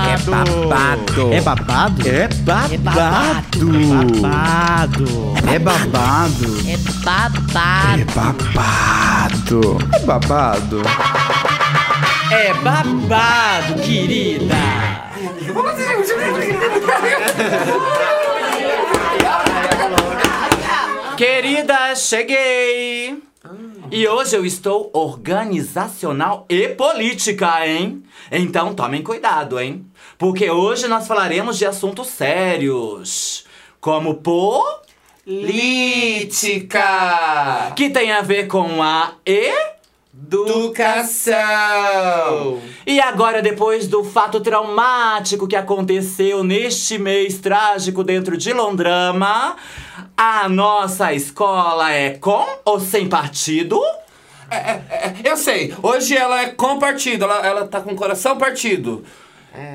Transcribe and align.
É 0.10 0.18
babado. 0.18 1.34
É 1.34 1.42
babado? 1.42 2.08
É 2.08 2.28
babado. 2.28 3.08
É 3.10 3.18
babado. 3.98 5.08
É 5.48 5.60
babado! 5.60 6.46
É 6.66 6.78
babado. 6.78 7.40
É 7.98 8.06
babado. 8.14 9.62
É 9.94 10.00
babado, 10.06 10.82
querida! 13.83 14.55
Querida, 21.15 21.96
cheguei! 21.96 23.21
E 23.91 24.07
hoje 24.07 24.36
eu 24.36 24.43
estou 24.43 24.89
organizacional 24.93 26.47
e 26.50 26.69
política, 26.69 27.68
hein? 27.68 28.01
Então 28.32 28.74
tomem 28.74 29.04
cuidado, 29.04 29.60
hein? 29.60 29.86
Porque 30.18 30.50
hoje 30.50 30.88
nós 30.88 31.05
falaremos 31.05 31.60
de 31.60 31.68
assuntos 31.68 32.08
sérios, 32.08 33.45
como 33.80 34.16
política, 34.16 35.44
que 37.75 37.91
tem 37.91 38.11
a 38.11 38.22
ver 38.22 38.47
com 38.47 38.81
a 38.81 39.13
educação. 40.33 41.39
E 42.86 43.00
agora, 43.00 43.41
depois 43.41 43.88
do 43.88 44.03
fato 44.03 44.41
traumático 44.41 45.47
que 45.47 45.55
aconteceu 45.55 46.44
neste 46.44 46.97
mês 46.97 47.38
trágico 47.38 48.03
dentro 48.03 48.35
de 48.35 48.52
Londrama, 48.52 49.55
a 50.17 50.49
nossa 50.49 51.13
escola 51.13 51.91
é 51.91 52.11
com 52.11 52.45
ou 52.66 52.80
sem 52.80 53.08
partido? 53.08 53.80
É, 54.49 54.81
eu 55.23 55.38
sei, 55.38 55.73
hoje 55.81 56.16
ela 56.16 56.41
é 56.41 56.49
com 56.49 56.77
partido, 56.77 57.25
ela, 57.25 57.45
ela 57.45 57.67
tá 57.67 57.81
com 57.81 57.91
o 57.91 57.95
coração 57.95 58.38
partido. 58.38 59.03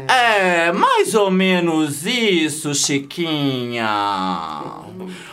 É, 0.08 0.72
mais 0.72 1.14
ou 1.14 1.30
menos 1.30 2.04
isso, 2.04 2.74
Chiquinha. 2.74 3.86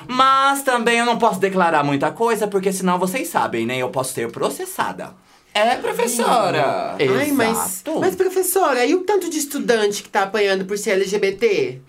Mas 0.08 0.62
também 0.62 1.00
eu 1.00 1.06
não 1.06 1.18
posso 1.18 1.40
declarar 1.40 1.84
muita 1.84 2.12
coisa, 2.12 2.48
porque 2.48 2.72
senão 2.72 3.00
vocês 3.00 3.28
sabem, 3.28 3.66
né? 3.66 3.78
Eu 3.78 3.90
posso 3.90 4.14
ser 4.14 4.32
processada. 4.32 5.14
É, 5.54 5.76
professora. 5.76 6.98
Ai, 7.00 7.32
mas, 7.32 7.82
Exato. 7.86 8.02
mas 8.02 8.14
professora, 8.14 8.86
e 8.86 8.94
o 8.94 9.06
tanto 9.06 9.30
de 9.30 9.38
estudante 9.38 10.04
que 10.04 10.10
tá 10.10 10.24
apanhando 10.24 10.66
por 10.66 10.78
ser 10.78 10.92
LGBT? 10.92 11.80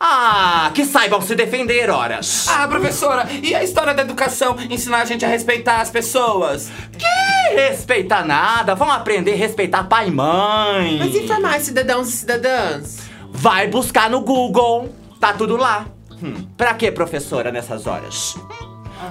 Ah, 0.00 0.72
que 0.74 0.84
saibam 0.84 1.22
se 1.22 1.36
defender, 1.36 1.88
horas. 1.88 2.48
Ah, 2.48 2.66
professora, 2.66 3.28
e 3.40 3.54
a 3.54 3.62
história 3.62 3.94
da 3.94 4.02
educação 4.02 4.56
ensinar 4.68 5.02
a 5.02 5.04
gente 5.04 5.24
a 5.24 5.28
respeitar 5.28 5.80
as 5.80 5.88
pessoas? 5.88 6.68
Que 6.98 7.54
respeitar 7.54 8.26
nada, 8.26 8.74
vão 8.74 8.90
aprender 8.90 9.34
a 9.34 9.36
respeitar 9.36 9.84
pai 9.84 10.08
e 10.08 10.10
mãe. 10.10 10.98
Mas 10.98 11.14
informar 11.14 11.60
cidadãos 11.60 12.08
e 12.08 12.12
cidadãs? 12.12 12.98
Vai 13.30 13.68
buscar 13.68 14.10
no 14.10 14.22
Google, 14.22 14.92
tá 15.20 15.32
tudo 15.32 15.56
lá. 15.56 15.86
Hum, 16.22 16.46
pra 16.56 16.74
que, 16.74 16.90
professora, 16.90 17.50
nessas 17.50 17.86
horas? 17.86 18.36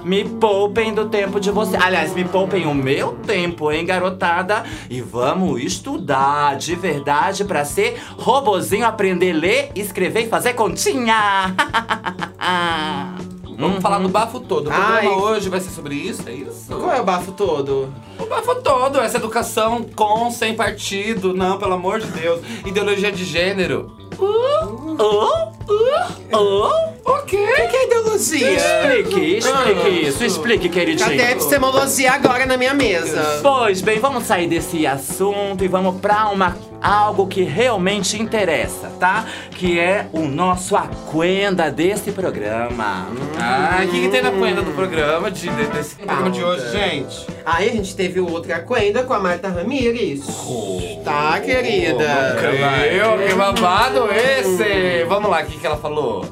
Me 0.04 0.24
poupem 0.24 0.94
do 0.94 1.10
tempo 1.10 1.40
de 1.40 1.52
você. 1.52 1.76
Aliás, 1.76 2.14
me 2.14 2.24
poupem 2.24 2.66
o 2.66 2.74
meu 2.74 3.14
tempo, 3.28 3.72
hein, 3.72 3.86
garotada? 3.86 4.64
E 4.90 5.02
vamos 5.02 5.62
estudar 5.62 6.56
de 6.56 6.76
verdade 6.76 7.44
pra 7.44 7.66
ser 7.66 8.02
robozinho, 8.18 8.86
aprender 8.86 9.32
a 9.32 9.38
ler, 9.38 9.72
escrever 9.76 10.24
e 10.24 10.30
fazer 10.30 10.54
continha. 10.54 11.54
Vamos 13.62 13.80
falar 13.80 14.00
do 14.00 14.10
bafo 14.10 14.40
todo. 14.40 14.70
O 14.70 14.74
programa 14.74 14.98
Ai. 14.98 15.08
hoje 15.08 15.48
vai 15.48 15.60
ser 15.60 15.70
sobre 15.70 15.94
isso, 15.94 16.28
é 16.28 16.32
isso? 16.32 16.66
Qual 16.68 16.92
é 16.92 17.00
o 17.00 17.04
bafo 17.04 17.32
todo? 17.32 17.94
O 18.18 18.26
bafo 18.26 18.56
todo, 18.56 19.00
essa 19.00 19.18
educação 19.18 19.84
com, 19.96 20.32
sem 20.32 20.56
partido, 20.56 21.32
não, 21.32 21.60
pelo 21.60 21.74
amor 21.74 22.00
de 22.00 22.08
Deus. 22.08 22.42
Ideologia 22.66 23.12
de 23.12 23.24
gênero. 23.24 23.96
Oh, 24.18 24.96
oh, 24.98 25.52
oh. 26.36 26.91
O 27.04 27.24
quê? 27.24 27.38
O 27.38 27.68
que 27.68 27.76
é 27.78 27.86
ideologia? 27.88 28.52
Explique, 28.54 29.38
explique 29.38 29.90
isso, 30.08 30.24
explique, 30.24 30.70
queridinho. 30.70 31.10
Cadê 31.10 31.32
epistemologia 31.32 32.12
agora 32.12 32.46
na 32.46 32.58
minha 32.58 32.74
mesa? 32.76 33.40
Pois 33.42 33.82
bem, 33.82 34.00
vamos 34.00 34.24
sair 34.26 34.48
desse 34.48 34.86
assunto 34.86 35.64
e 35.64 35.68
vamos 35.68 36.00
pra 36.00 36.30
uma 36.30 36.56
algo 36.80 37.28
que 37.28 37.42
realmente 37.44 38.20
interessa, 38.22 38.92
tá? 39.00 39.26
Que 39.52 39.80
é 39.80 40.08
o 40.14 40.22
nosso 40.22 40.76
aquenda 40.76 41.72
desse 41.72 42.12
programa. 42.12 43.08
Ah, 43.40 43.82
o 43.84 43.88
que, 43.88 44.02
que 44.02 44.10
tem 44.10 44.22
na 44.22 44.32
poenda 44.32 44.62
do 44.62 44.72
programa, 44.72 45.32
de, 45.32 45.48
de- 45.50 45.66
desse 45.68 45.96
programa 45.96 46.30
de 46.30 46.44
hoje, 46.44 46.72
gente? 46.72 47.28
Aí 47.46 47.70
a 47.70 47.72
gente 47.74 47.96
teve 47.96 48.20
o 48.20 48.30
outro 48.32 48.54
Aquenda 48.54 49.04
com 49.04 49.14
a 49.14 49.20
Marta 49.20 49.48
Ramírez. 49.48 50.22
Tá, 51.04 51.40
querida? 51.40 52.38
Creio, 52.40 53.28
que 53.28 53.34
babado 53.34 54.08
esse! 54.12 55.04
Vamos 55.08 55.30
lá, 55.32 55.42
o 55.42 55.46
que, 55.46 55.58
que 55.60 55.66
ela 55.66 55.78
falou? 55.78 56.26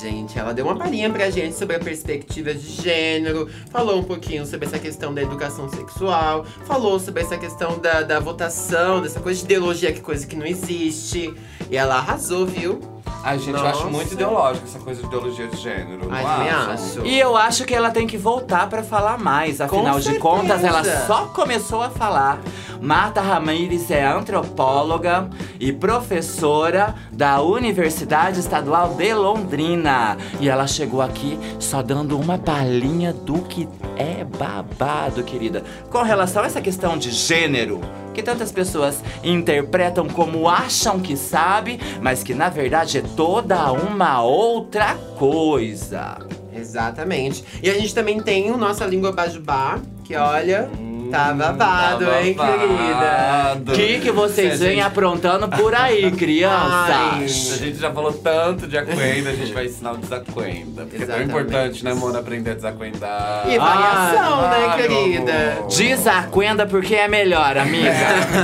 Gente, 0.00 0.38
ela 0.38 0.52
deu 0.52 0.66
uma 0.66 0.76
palhinha 0.76 1.08
pra 1.08 1.30
gente 1.30 1.56
sobre 1.56 1.76
a 1.76 1.78
perspectiva 1.78 2.52
de 2.52 2.66
gênero, 2.82 3.48
falou 3.70 4.00
um 4.00 4.02
pouquinho 4.02 4.44
sobre 4.44 4.66
essa 4.66 4.78
questão 4.78 5.14
da 5.14 5.22
educação 5.22 5.68
sexual, 5.68 6.44
falou 6.66 6.98
sobre 6.98 7.22
essa 7.22 7.38
questão 7.38 7.78
da, 7.78 8.02
da 8.02 8.18
votação, 8.18 9.00
dessa 9.00 9.20
coisa 9.20 9.38
de 9.38 9.46
ideologia, 9.46 9.92
que 9.92 10.00
coisa 10.00 10.26
que 10.26 10.36
não 10.36 10.44
existe. 10.44 11.32
E 11.70 11.76
ela 11.76 11.96
arrasou, 11.96 12.46
viu? 12.46 12.95
Ai, 13.26 13.40
gente, 13.40 13.56
eu 13.56 13.64
Nossa. 13.64 13.80
acho 13.80 13.90
muito 13.90 14.12
ideológico 14.14 14.66
essa 14.68 14.78
coisa 14.78 15.00
de 15.00 15.06
ideologia 15.08 15.48
de 15.48 15.56
gênero. 15.56 16.06
Ai, 16.12 16.22
não 16.22 16.30
também 16.30 16.48
acho. 16.48 17.04
E 17.04 17.18
eu 17.18 17.36
acho 17.36 17.64
que 17.64 17.74
ela 17.74 17.90
tem 17.90 18.06
que 18.06 18.16
voltar 18.16 18.68
pra 18.68 18.84
falar 18.84 19.18
mais. 19.18 19.60
Afinal 19.60 19.94
Com 19.94 19.98
de 19.98 20.04
certeza. 20.04 20.20
contas, 20.22 20.62
ela 20.62 20.84
só 21.08 21.26
começou 21.34 21.82
a 21.82 21.90
falar. 21.90 22.38
Marta 22.80 23.20
Ramírez 23.20 23.90
é 23.90 24.06
antropóloga 24.06 25.28
e 25.58 25.72
professora 25.72 26.94
da 27.10 27.40
Universidade 27.40 28.38
Estadual 28.38 28.94
de 28.94 29.12
Londrina. 29.12 30.16
E 30.38 30.48
ela 30.48 30.68
chegou 30.68 31.02
aqui 31.02 31.36
só 31.58 31.82
dando 31.82 32.16
uma 32.16 32.38
palhinha 32.38 33.12
do 33.12 33.38
que 33.42 33.68
é 33.96 34.22
babado, 34.22 35.24
querida. 35.24 35.64
Com 35.90 36.02
relação 36.02 36.44
a 36.44 36.46
essa 36.46 36.60
questão 36.60 36.96
de 36.96 37.10
gênero, 37.10 37.80
que 38.16 38.22
tantas 38.22 38.50
pessoas 38.50 39.04
interpretam 39.22 40.08
como 40.08 40.48
acham 40.48 40.98
que 40.98 41.14
sabe, 41.18 41.78
mas 42.00 42.22
que 42.22 42.34
na 42.34 42.48
verdade 42.48 42.96
é 42.96 43.02
toda 43.02 43.70
uma 43.72 44.22
outra 44.22 44.94
coisa. 45.18 46.16
Exatamente. 46.50 47.44
E 47.62 47.68
a 47.68 47.74
gente 47.74 47.94
também 47.94 48.18
tem 48.18 48.50
o 48.50 48.56
Nossa 48.56 48.86
Língua 48.86 49.12
Bajubá, 49.12 49.78
que 50.02 50.16
olha, 50.16 50.70
tá 51.10 51.32
babado, 51.32 52.04
Tá 52.06 52.22
hein, 52.22 52.34
querida? 52.34 52.94
babado. 52.94 53.72
O 53.72 53.74
que, 53.74 54.00
que 54.00 54.10
vocês 54.10 54.60
vêm 54.60 54.76
gente- 54.76 54.80
aprontando 54.82 55.48
por 55.48 55.74
aí, 55.76 56.10
crianças? 56.12 57.52
A 57.52 57.56
gente 57.64 57.78
já 57.78 57.90
falou 57.92 58.12
tanto 58.12 58.66
de 58.66 58.76
aquenda, 58.78 59.30
a 59.30 59.34
gente 59.34 59.52
vai 59.52 59.66
ensinar 59.66 59.92
o 59.92 59.96
desacuenda. 59.98 60.82
Porque 60.82 60.96
é 60.96 61.06
tão 61.06 61.16
Exatamente. 61.16 61.30
importante, 61.30 61.84
né, 61.84 61.94
Mona, 61.94 62.18
aprender 62.18 62.50
a 62.50 62.54
desacuendar. 62.54 63.44
E 63.48 63.58
variação, 63.58 64.40
Ai, 64.44 64.68
né, 64.68 64.76
querida? 64.76 65.32
Desacuenda 65.68 66.66
porque 66.66 66.94
é 66.94 67.08
melhor, 67.08 67.56
amiga. 67.56 67.92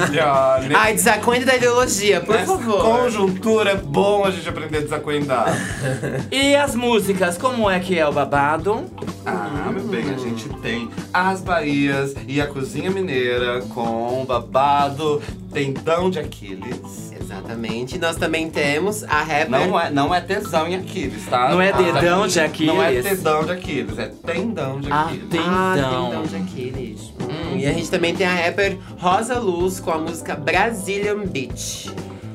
Melhor, 0.09 0.61
né? 0.63 0.75
Ai, 0.77 0.95
desacuenda 0.95 1.47
da 1.47 1.57
ideologia, 1.57 2.21
por 2.21 2.35
Nessa 2.35 2.47
favor. 2.57 2.83
conjuntura 2.83 3.71
é 3.73 3.77
bom 3.77 4.25
a 4.25 4.31
gente 4.31 4.49
aprender 4.49 4.79
a 4.79 4.81
desacuendar. 4.83 5.47
E 6.31 6.55
as 6.57 6.75
músicas, 6.75 7.37
como 7.37 7.71
é 7.71 7.79
que 7.79 7.99
é 7.99 8.07
o 8.07 8.13
babado? 8.13 8.85
Ah, 9.27 9.71
meu 9.71 9.83
bem, 9.85 10.05
a 10.11 10.19
gente 10.19 10.49
tem 10.61 10.89
as 11.13 11.41
Bahias 11.41 12.15
e 12.27 12.41
a 12.41 12.47
cozinha 12.53 12.91
mineira 12.91 13.61
com 13.71 14.25
babado, 14.27 15.21
tendão 15.53 16.11
de 16.11 16.19
Aquiles. 16.19 17.13
Exatamente. 17.19 17.99
Nós 17.99 18.17
também 18.17 18.51
temos 18.51 19.03
a 19.05 19.23
rapper. 19.23 19.49
Não 19.51 19.81
é, 19.81 19.91
não 19.91 20.15
é 20.15 20.21
tesão 20.21 20.69
em 20.69 20.75
Aquiles, 20.77 21.25
tá? 21.27 21.49
Não 21.51 21.61
é 21.61 21.71
Ah, 21.71 21.77
dedão 21.77 22.27
de 22.27 22.41
Aquiles? 22.41 22.75
Não 22.75 22.83
é 22.83 23.01
tesão 23.03 23.45
de 23.45 23.53
Aquiles, 23.53 23.99
é 23.99 24.13
tendão 24.27 24.81
de 24.81 24.93
Ah, 24.93 25.03
Aquiles. 25.07 25.25
Ah, 25.39 25.73
Tendão. 25.75 26.05
tendão 26.11 26.23
de 26.25 26.37
Aquiles. 26.37 27.01
Hum, 27.21 27.57
E 27.57 27.67
a 27.67 27.73
gente 27.73 27.91
também 27.91 28.15
tem 28.15 28.27
a 28.27 28.35
rapper 28.35 28.79
Rosa 28.99 29.39
Luz 29.39 29.81
com 29.81 29.91
a 29.91 29.99
música 29.99 30.35
Brazilian 30.35 31.25
Beach. 31.27 31.91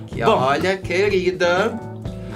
Que 0.07 0.23
Bom. 0.23 0.31
olha, 0.31 0.77
querida, 0.77 1.79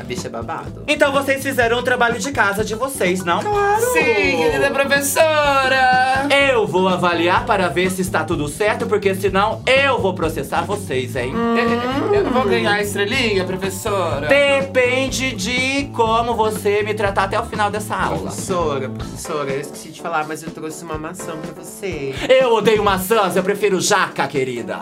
a 0.02 0.04
bicha 0.04 0.28
é 0.28 0.30
babado. 0.30 0.84
Então 0.88 1.12
vocês 1.12 1.42
fizeram 1.44 1.78
o 1.78 1.84
trabalho 1.84 2.20
de 2.20 2.32
casa 2.32 2.64
de 2.64 2.76
vocês, 2.76 3.24
não? 3.24 3.40
Sim, 3.42 4.38
querida 4.38 4.72
professora! 4.72 6.28
Eu 6.50 6.66
vou 6.66 6.88
avaliar 6.88 7.46
para 7.46 7.68
ver 7.68 7.92
se 7.92 8.02
está 8.02 8.24
tudo 8.24 8.48
certo, 8.48 8.88
porque 8.88 9.14
senão 9.14 9.62
eu 9.66 10.02
vou 10.02 10.14
processar 10.14 10.64
vocês, 10.64 11.16
hein? 11.16 11.34
Eu, 11.34 12.14
eu 12.16 12.30
vou 12.32 12.46
ganhar 12.46 12.74
a 12.74 12.82
estrelinha, 12.82 13.46
professora? 13.46 14.28
Depende 14.28 15.34
de 15.34 15.86
como 15.94 16.36
você 16.36 16.82
me 16.82 16.94
tratar 16.94 17.24
até 17.26 17.40
o 17.40 17.46
final 17.46 17.70
dessa 17.70 17.96
aula. 17.96 18.32
Professora, 18.32 18.90
professora, 18.90 19.52
eu 19.52 19.62
esqueci 19.62 19.90
de 19.90 20.02
falar, 20.02 20.28
mas 20.28 20.42
eu 20.42 20.50
trouxe 20.50 20.84
uma 20.84 20.98
maçã 20.98 21.38
pra 21.38 21.64
você. 21.64 22.16
Eu 22.28 22.54
odeio 22.54 22.84
maçãs, 22.84 23.36
eu 23.36 23.44
prefiro 23.44 23.80
jaca, 23.80 24.28
querida. 24.28 24.80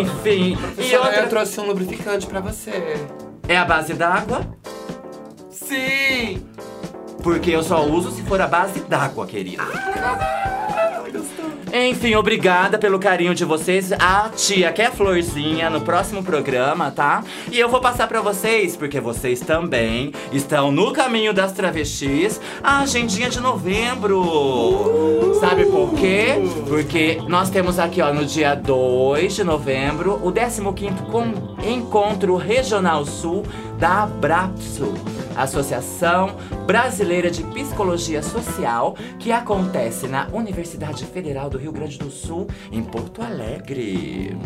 Enfim, 0.00 0.58
e 0.76 0.96
outra. 0.96 1.22
eu 1.22 1.28
trouxe 1.28 1.60
um 1.60 1.66
lubrificante 1.66 2.26
pra 2.26 2.40
você. 2.40 3.06
É 3.48 3.56
a 3.56 3.64
base 3.64 3.94
d'água? 3.94 4.46
Sim! 5.50 6.46
Porque 7.22 7.50
eu 7.50 7.62
só 7.62 7.84
uso 7.84 8.10
se 8.10 8.22
for 8.22 8.40
a 8.40 8.46
base 8.46 8.80
d'água, 8.80 9.26
querida. 9.26 9.62
Enfim, 11.72 12.16
obrigada 12.16 12.78
pelo 12.78 12.98
carinho 12.98 13.32
de 13.34 13.44
vocês. 13.44 13.92
A 13.92 14.28
tia 14.34 14.72
quer 14.72 14.90
florzinha 14.90 15.70
no 15.70 15.80
próximo 15.80 16.22
programa, 16.22 16.90
tá? 16.90 17.22
E 17.50 17.60
eu 17.60 17.68
vou 17.68 17.80
passar 17.80 18.08
pra 18.08 18.20
vocês, 18.20 18.76
porque 18.76 18.98
vocês 19.00 19.38
também 19.40 20.12
estão 20.32 20.72
no 20.72 20.92
caminho 20.92 21.32
das 21.32 21.52
travestis, 21.52 22.40
a 22.62 22.80
agendinha 22.80 23.30
de 23.30 23.40
novembro. 23.40 25.36
Sabe 25.38 25.64
por 25.66 25.94
quê? 25.94 26.34
Porque 26.66 27.20
nós 27.28 27.50
temos 27.50 27.78
aqui, 27.78 28.02
ó, 28.02 28.12
no 28.12 28.24
dia 28.24 28.54
2 28.56 29.36
de 29.36 29.44
novembro, 29.44 30.18
o 30.22 30.32
15º 30.32 31.02
con- 31.10 31.56
Encontro 31.64 32.34
Regional 32.36 33.04
Sul 33.06 33.44
da 33.78 34.02
Abrapso. 34.02 34.92
Associação 35.42 36.36
Brasileira 36.66 37.30
de 37.30 37.42
Psicologia 37.44 38.22
Social, 38.22 38.94
que 39.18 39.32
acontece 39.32 40.06
na 40.06 40.28
Universidade 40.32 41.04
Federal 41.06 41.48
do 41.48 41.58
Rio 41.58 41.72
Grande 41.72 41.98
do 41.98 42.10
Sul, 42.10 42.46
em 42.70 42.82
Porto 42.82 43.22
Alegre. 43.22 44.36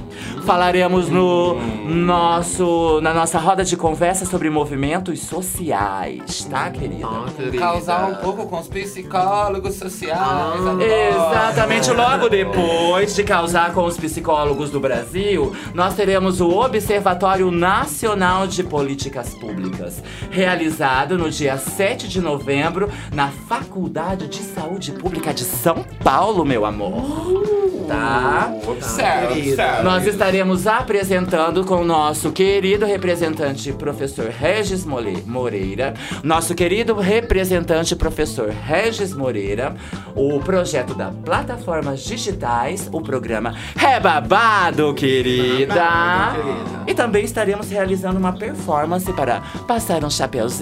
Falaremos 0.45 1.09
no 1.09 1.57
nosso, 1.85 3.01
na 3.03 3.13
nossa 3.13 3.39
roda 3.39 3.65
de 3.65 3.77
conversa 3.77 4.25
sobre 4.25 4.49
movimentos 4.49 5.21
sociais, 5.21 6.47
tá, 6.49 6.71
querida? 6.71 7.07
Ah, 7.07 7.27
querida. 7.37 7.59
Causar 7.59 8.11
um 8.11 8.15
pouco 8.17 8.47
com 8.47 8.61
os 8.61 8.69
psicólogos 8.69 9.75
sociais. 9.75 10.67
agora. 10.67 10.85
Exatamente, 10.85 11.91
logo 11.91 12.29
depois 12.29 13.15
de 13.15 13.25
causar 13.25 13.73
com 13.73 13.85
os 13.85 13.97
psicólogos 13.97 14.71
do 14.71 14.81
Brasil, 14.81 15.55
nós 15.75 15.95
teremos 15.95 16.41
o 16.41 16.49
Observatório 16.51 17.51
Nacional 17.51 18.47
de 18.47 18.63
Políticas 18.63 19.35
Públicas, 19.35 20.03
realizado 20.31 20.84
no 20.85 21.31
dia 21.31 21.57
7 21.57 22.07
de 22.07 22.21
novembro 22.21 22.91
na 23.11 23.29
Faculdade 23.29 24.29
de 24.29 24.43
Saúde 24.43 24.93
Pública 24.93 25.33
de 25.33 25.43
São 25.43 25.83
Paulo, 26.03 26.45
meu 26.45 26.67
amor. 26.67 27.65
Tá? 27.89 28.53
Observe, 28.67 29.35
querida. 29.35 29.63
observe. 29.65 29.83
Nós 29.83 30.07
estaremos 30.07 30.67
apresentando 30.67 31.65
com 31.65 31.77
o 31.77 31.85
nosso 31.85 32.33
querido 32.33 32.85
representante, 32.87 33.73
professor 33.73 34.29
Regis 34.29 34.85
Moreira, 34.85 35.95
nosso 36.23 36.55
querido 36.55 36.95
representante, 36.95 37.95
professor 37.97 38.49
Regis 38.49 39.15
Moreira, 39.15 39.75
o 40.15 40.41
projeto 40.41 40.95
da 40.95 41.11
Plataformas 41.11 42.03
Digitais, 42.03 42.89
o 42.93 43.01
programa 43.01 43.55
É 43.81 43.99
Babado, 44.01 44.95
querida. 44.95 45.75
Babado, 45.75 46.43
querida. 46.43 46.85
E 46.87 46.95
também 46.95 47.25
estaremos 47.25 47.71
realizando 47.71 48.19
uma 48.19 48.33
performance 48.33 49.11
para 49.13 49.41
passar 49.67 50.05
um 50.05 50.11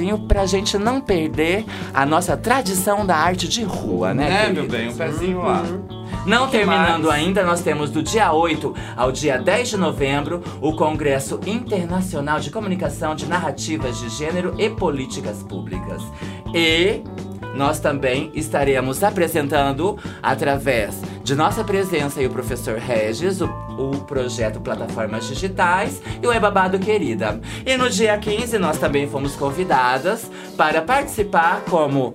chapeuzinho 0.02 0.18
pra 0.18 0.44
gente 0.46 0.76
não 0.76 1.00
perder 1.00 1.64
a 1.94 2.04
nossa 2.04 2.36
tradição 2.36 3.06
da 3.06 3.16
arte 3.16 3.48
de 3.48 3.62
rua, 3.62 4.12
né, 4.12 4.42
querida? 4.42 4.60
meu 4.60 4.70
bem? 4.70 4.88
Um 4.88 4.96
pezinho 4.96 5.38
lá. 5.38 5.62
Não 6.26 6.46
que 6.46 6.58
terminando 6.58 7.06
mais? 7.06 7.20
ainda, 7.20 7.42
nós 7.42 7.62
temos 7.62 7.90
do 7.90 8.02
dia 8.02 8.32
8 8.32 8.74
ao 8.96 9.10
dia 9.10 9.38
10 9.38 9.70
de 9.70 9.76
novembro 9.76 10.42
o 10.60 10.74
Congresso 10.74 11.40
Internacional 11.46 12.38
de 12.38 12.50
Comunicação 12.50 13.14
de 13.14 13.26
Narrativas 13.26 13.98
de 13.98 14.08
Gênero 14.08 14.54
e 14.58 14.68
Políticas 14.68 15.42
Públicas. 15.42 16.02
E 16.54 17.02
nós 17.54 17.78
também 17.78 18.30
estaremos 18.34 19.02
apresentando, 19.02 19.98
através 20.22 21.00
de 21.22 21.34
nossa 21.34 21.62
presença 21.62 22.20
e 22.20 22.26
o 22.26 22.30
professor 22.30 22.78
Regis, 22.78 23.40
o, 23.40 23.46
o 23.78 23.90
projeto 24.06 24.60
Plataformas 24.60 25.26
Digitais 25.26 26.02
e 26.22 26.26
o 26.26 26.32
É 26.32 26.40
Babado 26.40 26.78
Querida. 26.78 27.40
E 27.64 27.76
no 27.76 27.88
dia 27.88 28.16
15 28.18 28.58
nós 28.58 28.78
também 28.78 29.08
fomos 29.08 29.36
convidadas 29.36 30.30
para 30.56 30.82
participar 30.82 31.62
como 31.68 32.12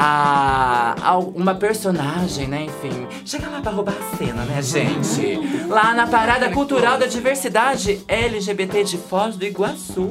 a, 0.00 0.94
a 1.02 1.18
uma 1.18 1.56
personagem, 1.56 2.46
né? 2.46 2.66
Enfim, 2.66 3.08
chega 3.24 3.48
lá 3.48 3.60
pra 3.60 3.72
roubar 3.72 3.94
a 3.94 4.16
cena, 4.16 4.44
né, 4.44 4.62
gente? 4.62 5.66
Lá 5.66 5.92
na 5.92 6.06
Parada 6.06 6.50
Cultural 6.50 6.96
da 6.96 7.06
Diversidade 7.06 8.00
LGBT 8.06 8.84
de 8.84 8.96
Foz 8.96 9.34
do 9.36 9.44
Iguaçu. 9.44 10.08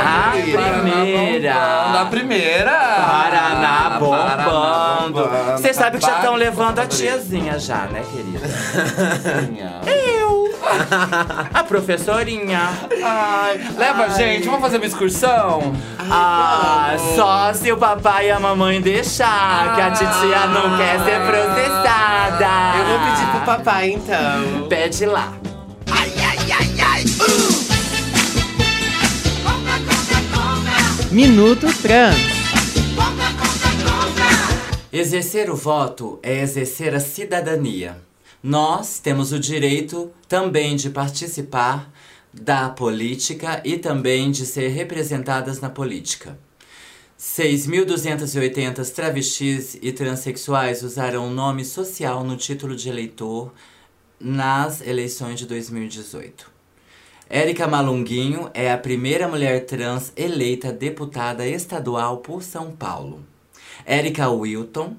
a 0.00 0.32
primeira. 0.32 1.54
Da 1.92 2.06
primeira! 2.10 2.72
Paraná 2.72 3.98
bombando. 4.00 5.20
bombando. 5.20 5.58
Você 5.58 5.72
sabe 5.72 5.98
que 5.98 6.06
já 6.06 6.16
estão 6.16 6.34
levando 6.34 6.80
a 6.80 6.86
tiazinha 6.86 7.60
já, 7.60 7.86
né, 7.86 8.02
querida? 8.12 8.40
Eu. 9.86 10.17
A 11.54 11.64
professorinha. 11.64 12.70
Ai, 13.02 13.60
leva 13.76 14.04
a 14.04 14.08
gente, 14.08 14.46
vamos 14.46 14.60
fazer 14.60 14.76
uma 14.76 14.86
excursão? 14.86 15.74
Ah, 15.98 16.96
só 17.14 17.52
se 17.52 17.70
o 17.72 17.76
papai 17.76 18.28
e 18.28 18.30
a 18.30 18.40
mamãe 18.40 18.80
deixar, 18.80 19.74
que 19.74 19.80
a 19.80 19.90
titia 19.90 20.46
não 20.46 20.76
quer 20.76 20.98
ser 21.04 21.20
processada. 21.26 22.78
Eu 22.78 22.86
vou 22.86 22.98
pedir 23.06 23.30
pro 23.30 23.40
papai 23.40 23.90
então. 23.90 24.68
Pede 24.68 25.06
lá. 25.06 25.32
Minuto 31.10 31.66
Trans. 31.82 32.16
Exercer 34.92 35.50
o 35.50 35.56
voto 35.56 36.18
é 36.22 36.40
exercer 36.40 36.94
a 36.94 37.00
cidadania. 37.00 38.07
Nós 38.42 39.00
temos 39.00 39.32
o 39.32 39.38
direito 39.38 40.12
também 40.28 40.76
de 40.76 40.90
participar 40.90 41.92
da 42.32 42.68
política 42.68 43.60
e 43.64 43.76
também 43.76 44.30
de 44.30 44.46
ser 44.46 44.68
representadas 44.68 45.60
na 45.60 45.68
política. 45.68 46.38
6.280 47.18 48.94
travestis 48.94 49.76
e 49.82 49.90
transexuais 49.90 50.84
usaram 50.84 51.26
o 51.26 51.30
nome 51.30 51.64
social 51.64 52.22
no 52.22 52.36
título 52.36 52.76
de 52.76 52.88
eleitor 52.88 53.52
nas 54.20 54.80
eleições 54.80 55.40
de 55.40 55.46
2018. 55.46 56.48
Érica 57.28 57.66
Malunguinho 57.66 58.48
é 58.54 58.72
a 58.72 58.78
primeira 58.78 59.26
mulher 59.26 59.66
trans 59.66 60.12
eleita 60.16 60.72
deputada 60.72 61.44
estadual 61.44 62.18
por 62.18 62.44
São 62.44 62.70
Paulo. 62.70 63.24
Érica 63.84 64.30
Wilton, 64.30 64.96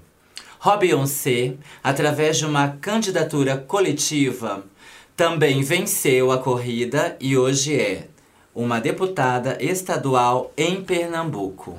Beyoncé, 0.78 1.56
através 1.82 2.38
de 2.38 2.46
uma 2.46 2.68
candidatura 2.80 3.58
coletiva, 3.58 4.64
também 5.16 5.62
venceu 5.62 6.30
a 6.30 6.38
corrida 6.38 7.16
e 7.20 7.36
hoje 7.36 7.74
é 7.78 8.06
uma 8.54 8.80
deputada 8.80 9.58
estadual 9.60 10.52
em 10.56 10.82
Pernambuco. 10.82 11.78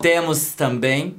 Temos 0.00 0.54
também 0.54 1.14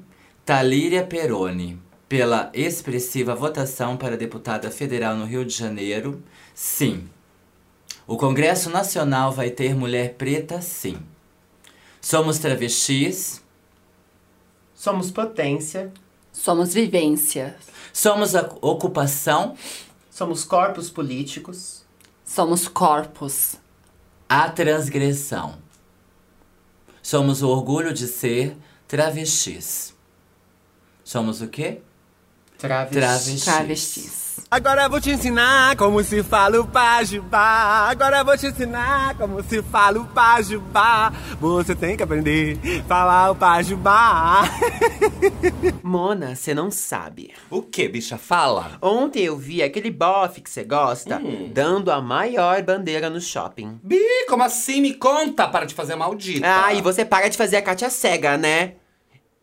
Talíria 0.46 1.04
Peroni, 1.04 1.80
pela 2.10 2.50
expressiva 2.56 3.36
votação 3.36 3.96
para 3.96 4.18
deputada 4.18 4.72
federal 4.72 5.16
no 5.16 5.26
Rio 5.26 5.46
de 5.46 5.54
Janeiro. 5.56 6.22
Sim. 6.56 7.08
O 8.08 8.18
Congresso 8.18 8.72
Nacional 8.72 9.32
vai 9.32 9.52
ter 9.52 9.76
mulher 9.76 10.16
preta, 10.16 10.60
sim. 10.60 10.98
Somos 12.02 12.40
travestis, 12.40 13.42
Somos 14.74 15.12
potência, 15.12 15.92
Somos 16.32 16.74
vivência. 16.74 17.56
somos 17.94 18.34
a 18.36 18.42
ocupação, 18.62 19.56
somos 20.10 20.44
corpos 20.46 20.90
políticos, 20.90 21.84
Somos 22.26 22.68
corpos. 22.68 23.56
a 24.28 24.50
transgressão. 24.50 25.58
Somos 27.04 27.42
o 27.44 27.50
orgulho 27.50 27.94
de 27.94 28.08
ser 28.08 28.56
travestis. 28.88 29.94
Somos 31.04 31.42
o 31.42 31.48
quê? 31.48 31.82
Travestis. 32.60 33.00
Travestis. 33.00 33.44
Travestis. 33.46 34.20
Agora 34.52 34.86
eu 34.86 34.90
vou 34.90 35.00
te 35.00 35.12
ensinar 35.12 35.76
como 35.76 36.04
se 36.04 36.24
fala 36.24 36.60
o 36.60 36.66
pajubá. 36.66 37.88
Agora 37.88 38.18
eu 38.18 38.26
vou 38.26 38.36
te 38.36 38.48
ensinar 38.48 39.16
como 39.16 39.44
se 39.44 39.62
fala 39.62 40.00
o 40.00 40.06
pajubá. 40.06 41.14
Você 41.40 41.76
tem 41.76 41.96
que 41.96 42.02
aprender 42.02 42.58
a 42.80 42.84
falar 42.88 43.30
o 43.30 43.36
pajubá. 43.36 44.42
Mona, 45.84 46.36
você 46.36 46.56
não 46.56 46.72
sabe. 46.72 47.32
O 47.48 47.62
que, 47.62 47.88
bicha? 47.88 48.18
Fala. 48.18 48.72
Ontem 48.82 49.24
eu 49.24 49.38
vi 49.38 49.62
aquele 49.62 49.92
bofe 49.92 50.42
que 50.42 50.50
você 50.50 50.64
gosta 50.64 51.22
dando 51.54 51.92
a 51.92 52.02
maior 52.02 52.62
bandeira 52.64 53.08
no 53.08 53.22
shopping. 53.22 53.80
Bi, 53.84 54.00
como 54.28 54.42
assim? 54.42 54.82
Me 54.82 54.96
conta 54.96 55.48
para 55.48 55.66
de 55.66 55.76
fazer 55.76 55.96
maldita. 55.96 56.48
Ah, 56.48 56.74
e 56.74 56.82
você 56.82 57.06
para 57.06 57.30
de 57.30 57.38
fazer 57.38 57.58
a 57.58 57.62
Kátia 57.62 57.92
cega, 57.92 58.36
né? 58.36 58.74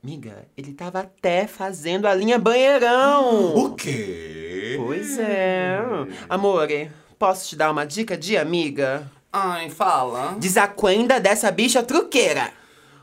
Miga, 0.06 0.46
ele 0.56 0.72
tava 0.72 1.00
até 1.00 1.48
fazendo 1.48 2.06
a 2.06 2.14
linha 2.14 2.38
banheirão. 2.38 3.56
O 3.56 3.74
quê? 3.74 4.74
Pois 4.78 5.18
é. 5.18 5.80
Amore, 6.28 6.92
posso 7.18 7.48
te 7.48 7.56
dar 7.56 7.72
uma 7.72 7.84
dica 7.84 8.16
de 8.16 8.36
amiga? 8.36 9.10
Ai, 9.32 9.68
fala. 9.68 10.36
Desacuenda 10.38 11.18
dessa 11.18 11.50
bicha 11.50 11.82
truqueira. 11.82 12.52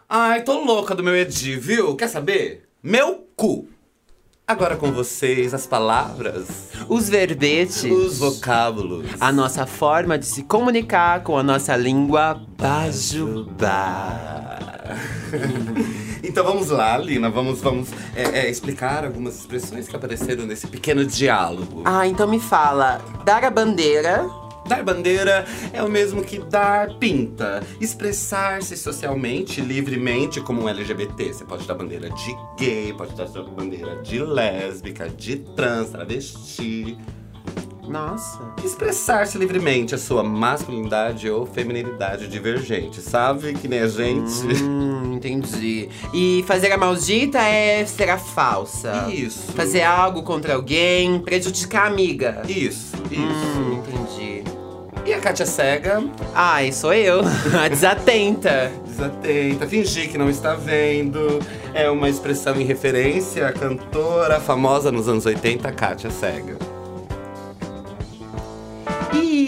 Ai, 0.08 0.44
tô 0.44 0.64
louca 0.64 0.96
do 0.96 1.04
meu 1.04 1.14
Edi, 1.14 1.58
viu? 1.58 1.94
Quer 1.98 2.08
saber? 2.08 2.70
Meu 2.82 3.28
cu. 3.36 3.68
Agora 4.48 4.78
com 4.78 4.90
vocês 4.94 5.54
as 5.54 5.68
palavras, 5.68 6.70
Os 6.88 7.10
verbetes. 7.10 7.84
os 7.84 8.18
vocábulos. 8.18 9.06
A 9.20 9.30
nossa 9.30 9.66
forma 9.66 10.18
de 10.18 10.26
se 10.26 10.44
comunicar 10.44 11.22
com 11.24 11.38
a 11.38 11.44
nossa 11.44 11.76
língua 11.76 12.42
bajubá. 12.58 14.14
Então 16.24 16.44
vamos 16.46 16.70
lá, 16.70 16.98
Lina, 16.98 17.30
vamos, 17.30 17.60
vamos 17.60 17.90
é, 18.16 18.46
é, 18.46 18.50
explicar 18.50 19.04
algumas 19.04 19.36
expressões 19.36 19.90
que 19.90 19.96
apareceram 19.96 20.46
nesse 20.46 20.66
pequeno 20.68 21.06
diálogo. 21.06 21.82
Ah, 21.84 22.08
então 22.08 22.28
me 22.28 22.40
fala. 22.40 23.02
Dar 23.26 23.44
a 23.44 23.50
bandeira. 23.50 24.26
Dar 24.66 24.82
bandeira 24.82 25.46
é 25.74 25.84
o 25.84 25.90
mesmo 25.90 26.24
que 26.24 26.40
dar 26.40 26.98
pinta. 26.98 27.62
Expressar-se 27.82 28.78
socialmente, 28.78 29.60
livremente, 29.60 30.40
como 30.40 30.64
um 30.64 30.70
LGBT. 30.70 31.34
Você 31.34 31.44
pode 31.44 31.68
dar 31.68 31.76
bandeira 31.76 32.10
de 32.10 32.38
gay, 32.58 32.94
pode 32.94 33.14
dar 33.16 33.28
bandeira 33.44 33.98
de 34.02 34.20
lésbica, 34.20 35.10
de 35.10 35.36
trans, 35.56 35.90
travesti. 35.90 36.98
Nossa. 37.88 38.40
Expressar-se 38.64 39.38
livremente 39.38 39.94
a 39.94 39.98
sua 39.98 40.24
masculinidade 40.24 41.30
ou 41.30 41.46
feminilidade 41.46 42.28
divergente, 42.28 43.02
sabe? 43.02 43.54
Que 43.54 43.68
nem 43.68 43.80
a 43.80 43.88
gente. 43.88 44.64
Hum, 44.64 45.14
entendi. 45.16 45.90
E 46.14 46.44
fazer 46.48 46.72
a 46.72 46.78
maldita 46.78 47.40
é 47.40 47.86
ser 47.86 48.10
a 48.10 48.18
falsa. 48.18 49.08
Isso. 49.12 49.52
Fazer 49.54 49.84
algo 49.84 50.24
contra 50.24 50.56
alguém, 50.56 51.20
prejudicar 51.20 51.86
a 51.86 51.88
amiga. 51.88 52.42
Isso, 52.48 52.94
isso. 53.12 53.22
Hum, 53.22 53.80
entendi. 53.84 54.44
E 55.06 55.14
a 55.14 55.20
Kátia 55.20 55.46
Cega, 55.46 56.02
Ai, 56.34 56.72
sou 56.72 56.94
eu. 56.94 57.20
A 57.62 57.68
desatenta. 57.70 58.72
desatenta, 58.88 59.68
fingir 59.68 60.10
que 60.10 60.18
não 60.18 60.30
está 60.30 60.56
vendo. 60.56 61.40
É 61.74 61.90
uma 61.90 62.08
expressão 62.08 62.56
em 62.60 62.64
referência 62.64 63.48
à 63.48 63.52
cantora 63.52 64.40
famosa 64.40 64.90
nos 64.92 65.10
anos 65.10 65.26
80, 65.26 65.70
Kátia 65.74 66.10
Cega. 66.10 66.58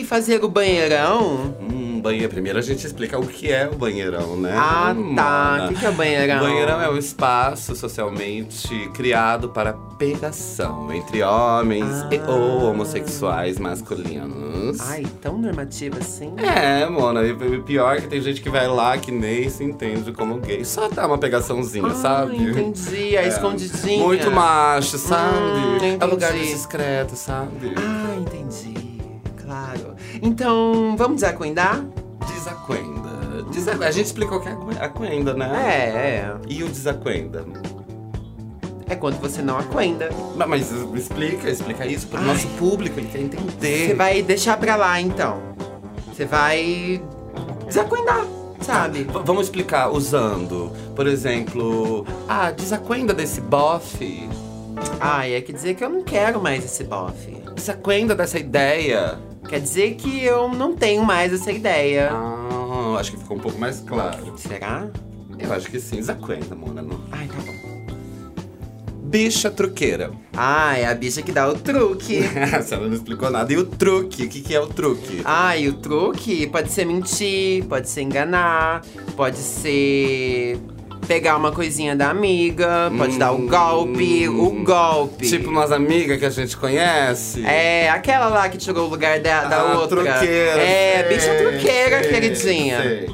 Fazer 0.05 0.43
o 0.43 0.47
banheirão? 0.47 1.55
Hum, 1.59 1.99
banheiro. 2.01 2.29
Primeiro 2.29 2.59
a 2.59 2.61
gente 2.61 2.85
explica 2.85 3.17
o 3.19 3.25
que 3.25 3.51
é 3.51 3.67
o 3.67 3.75
banheirão, 3.75 4.37
né? 4.37 4.53
Ah, 4.55 4.95
tá. 5.15 5.65
O 5.65 5.67
que, 5.73 5.79
que 5.79 5.85
é 5.85 5.89
o 5.89 5.93
banheirão? 5.93 6.37
O 6.37 6.39
banheirão 6.41 6.81
é 6.81 6.89
um 6.89 6.97
espaço 6.97 7.75
socialmente 7.75 8.89
criado 8.93 9.49
para 9.49 9.73
pegação 9.97 10.93
entre 10.93 11.23
homens 11.23 11.85
e 12.11 12.19
ou 12.29 12.69
homossexuais 12.69 13.57
masculinos. 13.57 14.79
Ai, 14.81 15.05
tão 15.21 15.37
normativo 15.37 15.97
assim? 15.99 16.33
É, 16.37 16.87
Mona, 16.87 17.23
e 17.23 17.33
pior 17.63 17.99
que 18.01 18.07
tem 18.07 18.21
gente 18.21 18.41
que 18.41 18.49
vai 18.49 18.67
lá 18.67 18.97
que 18.97 19.11
nem 19.11 19.49
se 19.49 19.63
entende 19.63 20.11
como 20.11 20.37
gay. 20.39 20.63
Só 20.63 20.87
dá 20.87 21.07
uma 21.07 21.17
pegaçãozinha, 21.17 21.87
Ah, 21.87 21.95
sabe? 21.95 22.37
entendi. 22.37 23.17
A 23.17 23.23
É. 23.23 23.27
escondidinha. 23.27 24.03
Muito 24.03 24.31
macho, 24.31 24.97
sabe? 24.97 25.35
Hum, 25.37 25.97
é 25.99 26.05
lugar 26.05 26.33
discreto, 26.33 27.15
sabe? 27.15 27.73
Ah, 27.77 28.15
entendi. 28.17 28.84
Claro. 29.55 29.95
Então, 30.21 30.95
vamos 30.97 31.21
desacuendar? 31.21 31.81
Desacuenda. 32.33 33.43
Desacu- 33.51 33.83
A 33.83 33.91
gente 33.91 34.05
explicou 34.07 34.39
que 34.41 34.49
é 34.49 34.51
acu- 34.51 34.69
acuenda, 34.79 35.33
né? 35.33 35.51
É, 35.55 35.89
é. 35.89 36.35
E 36.47 36.63
o 36.63 36.67
desacuenda? 36.67 37.45
É 38.87 38.95
quando 38.95 39.19
você 39.19 39.41
não 39.41 39.57
acuenda. 39.57 40.09
Ma- 40.35 40.45
Mas 40.45 40.71
explica, 40.93 41.49
explica 41.49 41.85
isso 41.85 42.07
pro 42.07 42.21
nosso 42.21 42.47
público, 42.59 42.99
ele 42.99 43.07
quer 43.07 43.21
entender. 43.21 43.87
Você 43.87 43.93
vai 43.93 44.21
deixar 44.21 44.57
pra 44.57 44.75
lá, 44.75 44.99
então. 44.99 45.39
Você 46.13 46.25
vai 46.25 47.01
desacuendar, 47.65 48.23
sabe? 48.61 49.03
V- 49.05 49.21
vamos 49.23 49.43
explicar 49.47 49.89
usando, 49.89 50.71
por 50.95 51.07
exemplo, 51.07 52.05
ah, 52.27 52.51
desacuenda 52.51 53.13
desse 53.13 53.41
bofe. 53.41 54.29
Ai, 54.99 55.33
é 55.35 55.41
quer 55.41 55.53
dizer 55.53 55.73
que 55.75 55.83
eu 55.83 55.89
não 55.89 56.03
quero 56.03 56.41
mais 56.41 56.63
esse 56.63 56.83
bofe. 56.83 57.37
Desacuenda 57.55 58.13
dessa 58.13 58.37
ideia. 58.37 59.17
Quer 59.55 59.61
dizer 59.61 59.95
que 59.95 60.21
eu 60.21 60.49
não 60.49 60.75
tenho 60.75 61.01
mais 61.01 61.31
essa 61.31 61.49
ideia. 61.49 62.09
Ah, 62.11 62.97
acho 62.99 63.11
que 63.11 63.17
ficou 63.17 63.37
um 63.37 63.39
pouco 63.39 63.57
mais 63.57 63.79
claro. 63.79 64.37
Será? 64.37 64.89
Eu 65.39 65.53
acho 65.53 65.71
que 65.71 65.79
sim, 65.79 65.95
desacuenda, 65.95 66.53
Mona. 66.53 66.81
Não. 66.81 66.99
Ai, 67.09 67.25
tá 67.25 67.35
bom. 67.37 67.95
Bicha 69.03 69.49
truqueira. 69.49 70.11
Ah, 70.35 70.77
é 70.77 70.85
a 70.85 70.93
bicha 70.93 71.21
que 71.21 71.31
dá 71.31 71.47
o 71.47 71.57
truque. 71.57 72.19
Senhora 72.63 72.85
não 72.85 72.95
explicou 72.95 73.29
nada. 73.29 73.53
E 73.53 73.55
o 73.55 73.65
truque? 73.65 74.25
O 74.25 74.27
que, 74.27 74.41
que 74.41 74.53
é 74.53 74.59
o 74.59 74.67
truque? 74.67 75.21
Ah, 75.23 75.55
e 75.55 75.69
o 75.69 75.73
truque 75.75 76.47
pode 76.47 76.69
ser 76.69 76.83
mentir, 76.83 77.63
pode 77.63 77.87
ser 77.87 78.01
enganar, 78.01 78.81
pode 79.15 79.37
ser 79.37 80.59
pegar 81.05 81.37
uma 81.37 81.51
coisinha 81.51 81.95
da 81.95 82.09
amiga, 82.09 82.91
pode 82.97 83.17
dar 83.17 83.31
o 83.31 83.47
golpe, 83.47 84.27
o 84.27 84.63
golpe. 84.63 85.27
Tipo 85.27 85.49
umas 85.49 85.71
amigas 85.71 86.17
que 86.19 86.25
a 86.25 86.29
gente 86.29 86.57
conhece. 86.57 87.45
É, 87.45 87.89
aquela 87.89 88.27
lá 88.27 88.49
que 88.49 88.57
tirou 88.57 88.87
o 88.87 88.89
lugar 88.89 89.19
da, 89.19 89.45
da 89.45 89.57
Ah, 89.61 89.79
outra. 89.79 90.03
Truqueira. 90.03 90.59
É, 90.61 91.05
sei, 91.07 91.15
bicha 91.17 91.35
truqueira, 91.35 92.03
sei, 92.03 92.11
queridinha. 92.11 92.81
sei. 92.81 93.09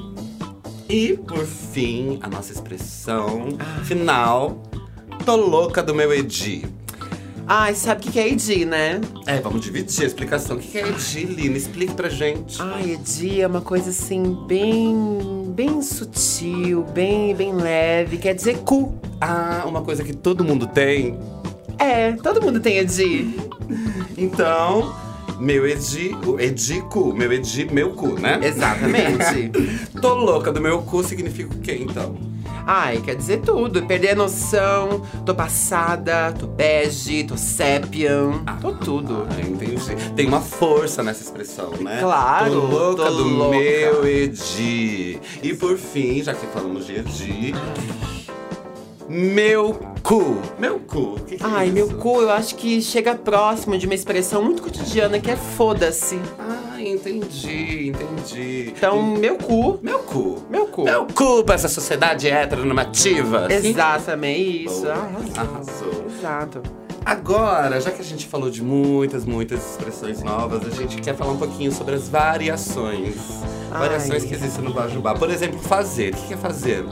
E, 0.90 1.18
por 1.18 1.46
fim, 1.46 2.20
a 2.22 2.28
nossa 2.28 2.52
expressão 2.52 3.58
Ah. 3.60 3.84
final. 3.86 4.62
Tô 5.26 5.36
louca 5.36 5.82
do 5.84 5.94
meu 5.96 6.12
Edi. 6.14 6.66
Ai, 7.48 7.76
sabe 7.76 8.00
o 8.00 8.04
que 8.04 8.12
que 8.12 8.20
é 8.20 8.30
Edi, 8.30 8.66
né? 8.66 9.02
É, 9.26 9.40
vamos 9.42 9.62
dividir 9.62 10.04
a 10.04 10.08
explicação. 10.08 10.56
O 10.56 10.60
que 10.60 10.68
que 10.70 10.78
é 10.78 10.88
Edi, 10.88 11.26
Lina? 11.26 11.58
Explique 11.58 11.94
pra 11.94 12.10
gente. 12.10 12.62
Ai, 12.62 12.92
Edi 12.92 13.42
é 13.42 13.48
uma 13.48 13.62
coisa 13.62 13.90
assim, 13.90 14.38
bem. 14.48 15.52
bem 15.54 15.82
sutil, 15.82 16.84
bem, 16.94 17.36
bem 17.36 17.54
leve. 17.54 18.18
Quer 18.18 18.34
dizer 18.36 18.60
cu. 18.60 18.96
Ah, 19.20 19.64
uma 19.68 19.82
coisa 19.82 20.04
que 20.04 20.14
todo 20.14 20.44
mundo 20.44 20.68
tem. 20.68 21.18
É, 21.78 22.14
todo 22.14 22.42
mundo 22.42 22.60
tem 22.60 22.78
Edi. 22.78 23.36
Então, 24.18 24.96
meu 25.40 25.68
Edi, 25.68 26.16
o 26.26 26.40
Edico, 26.40 27.14
meu 27.14 27.34
Edi, 27.34 27.66
meu 27.72 27.92
cu, 27.92 28.20
né? 28.20 28.40
Exatamente. 28.44 29.52
Tô 30.00 30.14
louca 30.14 30.52
do 30.52 30.62
meu 30.62 30.82
cu 30.84 31.04
significa 31.04 31.54
o 31.54 31.60
quê, 31.60 31.78
então? 31.82 32.16
Ai, 32.74 33.02
quer 33.02 33.16
dizer 33.18 33.42
tudo. 33.42 33.86
Perder 33.86 34.12
a 34.12 34.16
noção, 34.16 35.02
tô 35.26 35.36
passada, 35.36 36.32
tô 36.32 36.48
bege, 36.48 37.26
tô 37.26 37.36
sépia, 37.36 38.12
tô 38.62 38.72
tudo. 38.76 39.28
Ah, 39.30 39.42
entendi. 39.42 39.76
Tem 40.16 40.26
uma 40.26 40.40
força 40.40 41.04
nessa 41.04 41.22
expressão, 41.22 41.72
né? 41.82 42.00
Claro, 42.00 42.50
Tô 42.54 42.60
louca 42.68 43.04
tô 43.04 43.12
do 43.12 43.24
louca. 43.28 43.58
meu 43.58 44.08
Edi. 44.08 45.20
E 45.44 45.54
por 45.54 45.78
fim, 45.78 46.24
já 46.24 46.34
que 46.34 46.48
falamos 46.48 46.88
de 46.88 46.96
Edi, 46.96 47.54
meu 49.10 49.74
cu. 50.02 50.38
Meu 50.58 50.80
cu. 50.80 51.16
O 51.16 51.20
que 51.26 51.36
que 51.36 51.44
é 51.44 51.48
Ai, 51.48 51.66
isso? 51.66 51.74
meu 51.74 51.90
cu, 51.98 52.22
eu 52.22 52.32
acho 52.32 52.56
que 52.56 52.82
chega 52.82 53.16
próximo 53.16 53.78
de 53.78 53.86
uma 53.86 53.96
expressão 53.96 54.42
muito 54.42 54.62
cotidiana 54.64 55.20
que 55.20 55.30
é 55.30 55.36
foda-se. 55.36 56.18
Ah, 56.40 56.58
entendi, 56.92 57.90
entendi. 57.90 58.74
Então, 58.76 59.02
meu 59.02 59.38
cu. 59.38 59.80
Meu 59.82 60.00
cu. 60.00 60.44
Meu 60.50 60.68
cu. 60.68 60.84
Meu 60.84 61.08
cu 61.08 61.44
pra 61.44 61.56
essa 61.56 61.68
sociedade 61.68 62.28
heteronormativa. 62.30 63.48
Exatamente 63.52 64.66
isso. 64.66 64.82
Boa. 64.82 64.94
Arrasou. 64.94 65.38
Arrasou. 65.38 66.06
Exato. 66.18 66.62
Agora, 67.04 67.82
já 67.82 67.90
que 67.90 68.02
a 68.02 68.06
gente 68.06 68.28
falou 68.28 68.50
de 68.50 68.62
muitas, 68.62 69.26
muitas 69.26 69.72
expressões 69.72 70.22
novas, 70.22 70.66
a 70.68 70.70
gente 70.70 71.02
quer 71.02 71.16
falar 71.16 71.32
um 71.32 71.38
pouquinho 71.38 71.72
sobre 71.72 71.96
as 71.96 72.08
variações. 72.08 73.16
Ai. 73.72 73.80
Variações 73.80 74.24
que 74.24 74.34
existem 74.34 74.64
no 74.64 74.72
Bajubá. 74.72 75.16
Por 75.16 75.32
exemplo, 75.32 75.60
fazer. 75.60 76.14
O 76.14 76.18
que 76.18 76.34
é 76.36 76.38
fazer? 76.38 76.86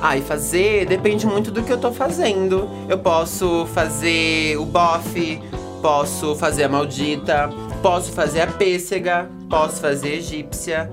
Ah, 0.00 0.16
e 0.16 0.22
fazer 0.22 0.86
depende 0.86 1.26
muito 1.26 1.50
do 1.50 1.62
que 1.62 1.72
eu 1.72 1.78
tô 1.78 1.92
fazendo. 1.92 2.68
Eu 2.88 2.98
posso 2.98 3.66
fazer 3.74 4.56
o 4.56 4.64
bofe, 4.64 5.40
posso 5.82 6.34
fazer 6.34 6.64
a 6.64 6.68
maldita, 6.68 7.50
posso 7.82 8.12
fazer 8.12 8.42
a 8.42 8.46
pêssega, 8.46 9.28
posso 9.50 9.80
fazer 9.80 10.08
a 10.12 10.14
egípcia. 10.16 10.90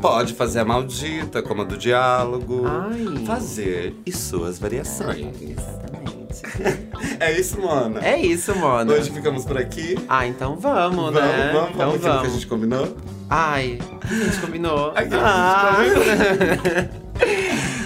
Pode 0.00 0.34
fazer 0.34 0.60
a 0.60 0.64
maldita, 0.64 1.42
como 1.42 1.62
a 1.62 1.64
do 1.64 1.76
diálogo. 1.76 2.64
Ai. 2.66 3.24
Fazer 3.26 3.94
e 4.04 4.12
suas 4.12 4.58
variações. 4.58 5.26
Exatamente. 5.42 6.16
É 7.18 7.32
isso, 7.32 7.58
Mona. 7.58 8.04
É 8.06 8.20
isso, 8.20 8.54
mano. 8.56 8.92
Hoje 8.92 9.10
ficamos 9.10 9.44
por 9.44 9.56
aqui. 9.56 9.96
Ah, 10.06 10.26
então 10.26 10.54
vamos, 10.56 10.96
Vamos, 10.96 11.14
né? 11.14 11.50
vamos, 11.52 11.70
então 11.70 11.78
vamos 11.78 11.94
aquilo 11.96 12.00
vamos. 12.12 12.20
que 12.22 12.26
a 12.26 12.30
gente 12.30 12.46
combinou? 12.46 12.96
Ai, 13.30 13.78
a 14.02 14.14
gente 14.14 14.38
combinou. 14.38 14.92
Aquilo 14.96 15.10
que 15.10 15.16
a 15.16 15.84
gente 15.84 16.90
ah. 17.24 17.85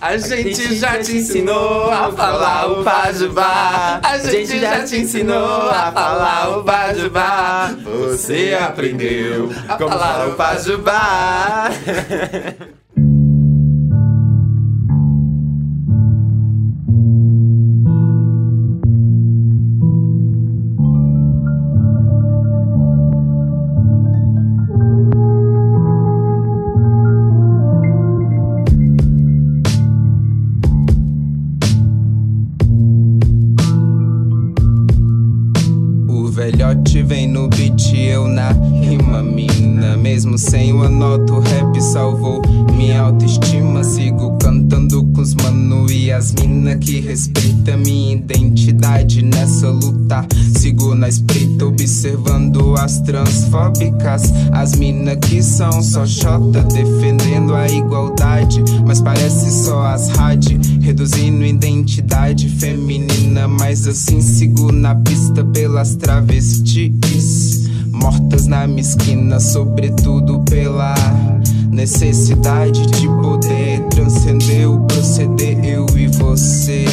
A 0.00 0.16
gente 0.16 0.76
já 0.76 0.98
te 0.98 1.18
ensinou 1.18 1.90
a 1.90 2.10
falar 2.10 2.70
o 2.72 2.82
Bajubá. 2.82 4.00
A 4.02 4.16
gente 4.16 4.58
já 4.58 4.82
te 4.82 4.96
ensinou 4.96 5.68
a 5.68 5.92
falar 5.92 6.58
o 6.58 6.62
Bajubá. 6.62 7.70
Você 7.82 8.58
aprendeu 8.58 9.50
a 9.68 9.76
falar 9.76 10.28
o 10.28 10.36
Bajubá. 10.36 11.70
velhote 36.50 37.02
vem 37.02 37.28
no 37.28 37.48
beat, 37.48 37.94
eu 37.94 38.26
na 38.26 38.50
rima 38.50 39.22
mina. 39.22 39.96
Mesmo 39.96 40.36
sem 40.36 40.72
uma 40.72 40.88
nota, 40.88 41.32
o 41.32 41.40
rap 41.40 41.80
salvou 41.80 42.42
minha 42.76 43.02
autoestima. 43.02 43.84
Sigo 43.84 44.36
cantando 44.38 45.04
com 45.04 45.20
os 45.20 45.34
mano 45.34 45.90
e 45.90 46.10
as 46.10 46.32
mina 46.32 46.76
que 46.76 47.00
respeita 47.00 47.76
minha 47.76 48.14
identidade 48.14 49.22
nessa 49.22 49.68
luta. 49.68 50.26
Sigo 50.58 50.94
na 50.94 51.08
espreita, 51.08 51.66
observando 51.66 52.74
as 52.76 53.00
transfóbicas. 53.00 54.32
As 54.52 54.74
mina 54.74 55.16
que 55.16 55.42
são 55.42 55.82
só 55.82 56.04
chota, 56.04 56.62
defendendo 56.64 57.54
a 57.54 57.68
igualdade. 57.68 58.62
Mas 58.84 59.00
parece 59.00 59.50
só 59.64 59.82
as 59.86 60.08
rádio, 60.08 60.58
reduzindo 60.80 61.44
identidade 61.44 62.48
feminina. 62.48 63.46
Mas 63.46 63.86
assim 63.86 64.20
sigo 64.20 64.72
na 64.72 64.94
pista 64.94 65.44
pelas 65.44 65.94
Mortas 67.92 68.46
na 68.46 68.66
minha 68.66 68.80
esquina, 68.80 69.38
sobretudo 69.38 70.40
pela 70.44 70.94
necessidade 71.70 72.86
de 72.86 73.06
poder 73.06 73.80
transcender 73.90 74.70
o 74.70 74.80
proceder, 74.86 75.62
eu 75.62 75.84
e 75.94 76.06
você. 76.06 76.86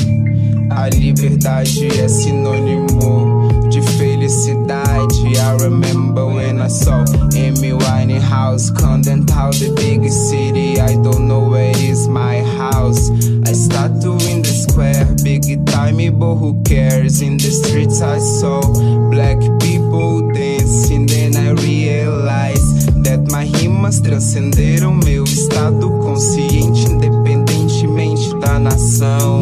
A 0.70 0.90
liberdade 0.90 1.88
é 1.98 2.10
sinônimo 2.10 3.48
de 3.70 3.82
felicidade. 3.82 5.38
I 5.38 5.64
remember 5.64 6.26
when 6.26 6.62
I 6.62 6.68
saw 6.68 7.06
Amy 7.34 7.72
Winehouse 7.72 8.70
condemned 8.72 9.30
how 9.30 9.52
the 9.52 9.72
big 9.76 10.10
city. 10.10 10.82
I 10.82 10.98
don't 10.98 11.26
know 11.26 11.52
where 11.52 11.72
is 11.78 12.06
my 12.10 12.42
house. 12.42 12.57
I 12.78 13.54
start 13.54 14.02
to 14.02 14.12
in 14.30 14.44
the 14.44 14.54
square, 14.54 15.04
big 15.24 15.66
time, 15.66 15.98
but 16.20 16.36
who 16.36 16.62
cares? 16.64 17.22
In 17.22 17.38
the 17.38 17.50
streets 17.50 18.02
I 18.02 18.20
saw 18.20 18.62
black 19.10 19.40
people 19.60 20.32
dancing, 20.32 21.08
then 21.08 21.36
I 21.36 21.54
realized 21.54 23.04
that 23.04 23.32
my 23.32 23.46
rimas 23.46 24.00
transcenderam 24.00 24.94
meu 24.94 25.24
estado 25.24 25.90
consciente, 25.90 26.86
independentemente 26.86 28.38
da 28.40 28.60
nação. 28.60 29.42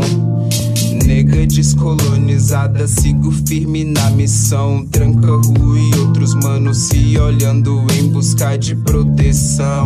Descolonizada, 1.56 2.86
sigo 2.88 3.32
firme 3.32 3.86
na 3.86 4.10
missão. 4.12 4.86
Tranca 4.86 5.28
rua 5.28 5.80
e 5.80 6.00
outros 6.00 6.34
manos 6.34 6.78
se 6.78 7.18
olhando 7.18 7.86
em 7.98 8.10
busca 8.10 8.58
de 8.58 8.76
proteção. 8.76 9.86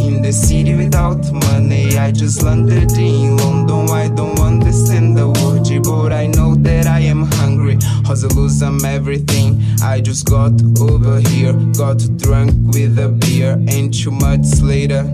In 0.00 0.20
the 0.20 0.32
city 0.32 0.74
without 0.74 1.24
money, 1.32 1.96
I 1.96 2.12
just 2.12 2.42
landed 2.42 2.92
in 2.98 3.36
London. 3.36 3.86
I 3.90 4.08
don't 4.08 4.40
understand 4.40 5.16
the 5.16 5.26
word, 5.26 5.68
but 5.84 6.12
I 6.12 6.26
know 6.26 6.56
that 6.56 6.86
I 6.86 7.08
am 7.08 7.22
hungry. 7.22 7.78
Hustlers, 8.04 8.60
I'm 8.60 8.84
everything. 8.84 9.62
I 9.82 10.00
just 10.00 10.26
got 10.26 10.52
over 10.80 11.20
here, 11.20 11.52
got 11.76 11.98
drunk 12.18 12.52
with 12.74 12.98
a 12.98 13.08
beer, 13.08 13.52
and 13.68 13.94
two 13.94 14.10
months 14.10 14.60
later. 14.60 15.04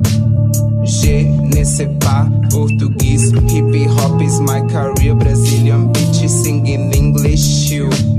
Je 0.90 1.22
ne 1.56 1.64
sais 1.64 1.86
pas 2.00 2.26
português. 2.50 3.30
Hip 3.48 3.88
hop 3.96 4.20
is 4.20 4.40
my 4.40 4.60
career. 4.68 5.14
Brazilian 5.14 5.92
beat 5.92 6.28
singing 6.28 6.92
English. 6.92 7.70
You 7.70 8.09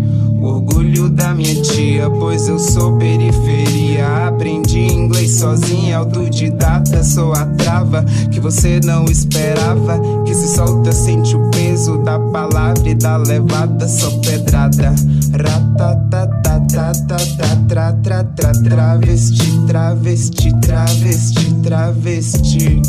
orgulho 0.72 1.10
da 1.10 1.34
minha 1.34 1.62
tia, 1.62 2.10
pois 2.10 2.48
eu 2.48 2.58
sou 2.58 2.98
periferia. 2.98 4.28
Aprendi 4.28 4.80
inglês 4.80 5.40
sozinha, 5.40 5.98
autodidata, 5.98 7.04
sou 7.04 7.34
a 7.34 7.46
trava 7.58 8.04
que 8.32 8.40
você 8.40 8.80
não 8.84 9.06
esperava. 9.06 10.00
Que 10.26 10.34
se 10.34 10.56
solta, 10.56 10.92
sente 10.92 11.36
o 11.36 11.50
peso 11.52 11.98
da 12.00 12.18
palavra 12.20 12.90
e 12.90 12.96
da 12.96 13.18
levada, 13.18 13.88
Sou 13.88 14.20
pedrada. 14.20 14.96
Travesti, 18.64 19.68
travesti, 19.68 20.54
travesti, 20.62 21.54
travesti. 21.64 22.82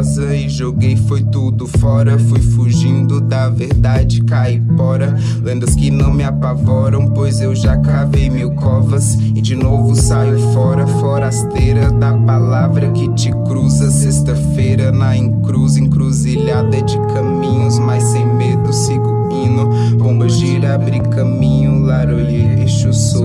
E 0.00 0.48
joguei 0.48 0.96
foi 0.96 1.22
tudo 1.22 1.66
fora. 1.66 2.18
Fui 2.18 2.40
fugindo 2.40 3.20
da 3.20 3.50
verdade 3.50 4.22
caipora. 4.22 5.14
Lendas 5.42 5.74
que 5.74 5.90
não 5.90 6.10
me 6.10 6.24
apavoram, 6.24 7.06
pois 7.08 7.40
eu 7.40 7.54
já 7.54 7.76
cavei 7.76 8.30
mil 8.30 8.52
covas 8.52 9.14
e 9.14 9.42
de 9.42 9.54
novo 9.54 9.94
saio 9.94 10.38
fora. 10.52 10.86
Forasteira 10.86 11.90
da 11.92 12.14
palavra 12.14 12.90
que 12.92 13.08
te 13.14 13.30
cruza. 13.44 13.90
Sexta-feira 13.90 14.90
na 14.90 15.14
encruz, 15.16 15.76
encruzilhada 15.76 16.80
de 16.80 16.98
caminhos, 17.12 17.78
mas 17.78 18.02
sem 18.04 18.26
medo 18.26 18.72
sigo 18.72 19.28
indo. 19.30 19.98
Bomba 19.98 20.28
gira, 20.28 20.76
abre 20.76 21.00
caminho, 21.00 21.82
larolhe, 21.82 22.62
eixo 22.62 22.92
sorrindo. 22.92 23.19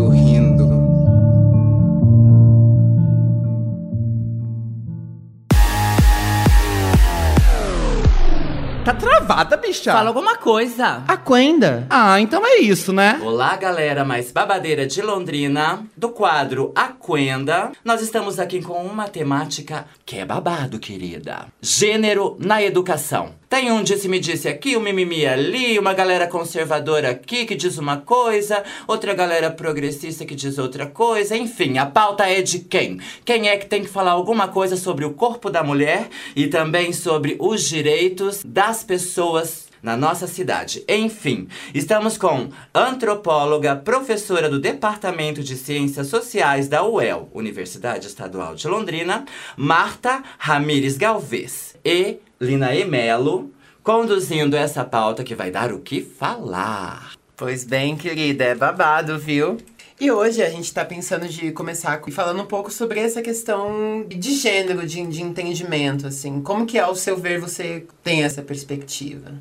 Bicha. 9.25 9.91
Fala 9.91 10.09
alguma 10.09 10.37
coisa. 10.37 11.03
Aquenda. 11.07 11.87
Ah, 11.89 12.21
então 12.21 12.45
é 12.45 12.57
isso, 12.57 12.93
né? 12.93 13.19
Olá, 13.23 13.55
galera 13.55 14.05
mais 14.05 14.31
babadeira 14.31 14.85
de 14.85 15.01
Londrina, 15.01 15.83
do 15.97 16.09
quadro 16.09 16.71
Aquenda. 16.75 17.71
Nós 17.83 18.01
estamos 18.01 18.37
aqui 18.39 18.61
com 18.61 18.83
uma 18.83 19.07
temática 19.07 19.87
que 20.05 20.17
é 20.17 20.25
babado, 20.25 20.77
querida. 20.77 21.47
Gênero 21.59 22.37
na 22.39 22.61
educação. 22.61 23.33
Tem 23.55 23.71
um 23.71 23.81
disse-me-disse 23.81 24.49
aqui, 24.49 24.75
um 24.75 24.81
mimimi 24.81 25.25
ali, 25.25 25.79
uma 25.79 25.93
galera 25.93 26.27
conservadora 26.27 27.11
aqui 27.11 27.45
que 27.45 27.55
diz 27.55 27.77
uma 27.77 27.95
coisa, 27.95 28.61
outra 28.85 29.13
galera 29.13 29.49
progressista 29.49 30.25
que 30.25 30.35
diz 30.35 30.57
outra 30.57 30.87
coisa. 30.87 31.37
Enfim, 31.37 31.77
a 31.77 31.85
pauta 31.85 32.29
é 32.29 32.41
de 32.41 32.59
quem? 32.59 32.99
Quem 33.23 33.47
é 33.47 33.55
que 33.55 33.65
tem 33.65 33.81
que 33.81 33.87
falar 33.87 34.11
alguma 34.11 34.49
coisa 34.49 34.75
sobre 34.75 35.05
o 35.05 35.13
corpo 35.13 35.49
da 35.49 35.63
mulher 35.63 36.09
e 36.35 36.47
também 36.47 36.91
sobre 36.91 37.37
os 37.39 37.63
direitos 37.63 38.43
das 38.45 38.83
pessoas 38.83 39.69
na 39.81 39.95
nossa 39.95 40.27
cidade. 40.27 40.83
Enfim, 40.89 41.47
estamos 41.73 42.17
com 42.17 42.49
antropóloga, 42.73 43.75
professora 43.75 44.49
do 44.49 44.59
Departamento 44.59 45.41
de 45.41 45.55
Ciências 45.55 46.07
Sociais 46.07 46.67
da 46.67 46.83
UEL, 46.83 47.29
Universidade 47.33 48.07
Estadual 48.07 48.55
de 48.55 48.67
Londrina, 48.67 49.23
Marta 49.55 50.23
Ramires 50.39 50.97
Galvez 50.97 51.75
e 51.85 52.17
Lina 52.39 52.75
Emelo, 52.75 53.51
conduzindo 53.83 54.55
essa 54.55 54.83
pauta 54.83 55.23
que 55.23 55.35
vai 55.35 55.51
dar 55.51 55.71
o 55.71 55.79
que 55.79 56.01
falar. 56.01 57.13
Pois 57.37 57.63
bem, 57.63 57.95
querida, 57.95 58.43
é 58.45 58.55
babado, 58.55 59.17
viu? 59.19 59.57
E 59.99 60.11
hoje 60.11 60.41
a 60.43 60.49
gente 60.49 60.73
tá 60.73 60.83
pensando 60.83 61.27
de 61.27 61.51
começar 61.51 61.97
com- 62.01 62.11
falando 62.11 62.41
um 62.41 62.45
pouco 62.45 62.69
sobre 62.69 62.99
essa 62.99 63.21
questão 63.21 64.05
de 64.07 64.33
gênero, 64.35 64.85
de, 64.85 65.05
de 65.07 65.21
entendimento, 65.21 66.05
assim. 66.07 66.41
Como 66.41 66.65
que, 66.65 66.77
ao 66.77 66.95
seu 66.95 67.15
ver, 67.17 67.39
você 67.39 67.85
tem 68.03 68.23
essa 68.23 68.41
perspectiva? 68.41 69.31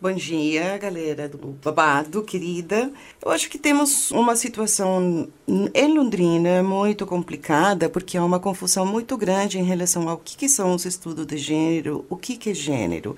Bom 0.00 0.12
dia, 0.12 0.78
galera 0.78 1.28
do 1.28 1.38
Babado, 1.60 2.22
querida. 2.22 2.88
Eu 3.20 3.32
acho 3.32 3.50
que 3.50 3.58
temos 3.58 4.12
uma 4.12 4.36
situação 4.36 5.28
em 5.74 5.92
Londrina 5.92 6.62
muito 6.62 7.04
complicada, 7.04 7.88
porque 7.88 8.16
há 8.16 8.24
uma 8.24 8.38
confusão 8.38 8.86
muito 8.86 9.16
grande 9.16 9.58
em 9.58 9.64
relação 9.64 10.08
ao 10.08 10.16
que, 10.16 10.36
que 10.36 10.48
são 10.48 10.72
os 10.72 10.84
estudos 10.84 11.26
de 11.26 11.36
gênero, 11.36 12.06
o 12.08 12.16
que, 12.16 12.36
que 12.36 12.50
é 12.50 12.54
gênero, 12.54 13.16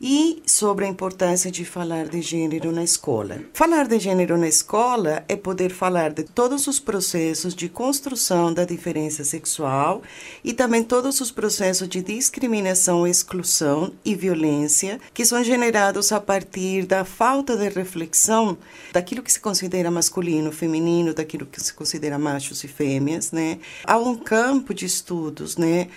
e 0.00 0.42
sobre 0.46 0.86
a 0.86 0.88
importância 0.88 1.50
de 1.50 1.66
falar 1.66 2.06
de 2.06 2.22
gênero 2.22 2.72
na 2.72 2.82
escola. 2.82 3.40
Falar 3.52 3.86
de 3.86 3.98
gênero 3.98 4.38
na 4.38 4.48
escola 4.48 5.22
é 5.28 5.36
poder 5.36 5.70
falar 5.70 6.12
de 6.14 6.22
todos 6.22 6.66
os 6.66 6.80
processos 6.80 7.54
de 7.54 7.68
construção 7.68 8.54
da 8.54 8.64
diferença 8.64 9.22
sexual 9.22 10.00
e 10.42 10.54
também 10.54 10.82
todos 10.82 11.20
os 11.20 11.30
processos 11.30 11.86
de 11.86 12.00
discriminação, 12.00 13.06
exclusão 13.06 13.92
e 14.02 14.14
violência 14.14 14.98
que 15.12 15.26
são 15.26 15.44
generados 15.44 16.10
a 16.10 16.21
partir 16.22 16.86
da 16.86 17.04
falta 17.04 17.56
de 17.56 17.68
reflexão 17.68 18.56
daquilo 18.92 19.22
que 19.22 19.32
se 19.32 19.40
considera 19.40 19.90
masculino, 19.90 20.50
feminino, 20.50 21.12
daquilo 21.12 21.44
que 21.44 21.60
se 21.60 21.74
considera 21.74 22.18
machos 22.18 22.64
e 22.64 22.68
fêmeas, 22.68 23.32
né? 23.32 23.58
Há 23.84 23.98
um 23.98 24.16
campo 24.16 24.72
de 24.72 24.86
estudos, 24.86 25.56
né, 25.56 25.88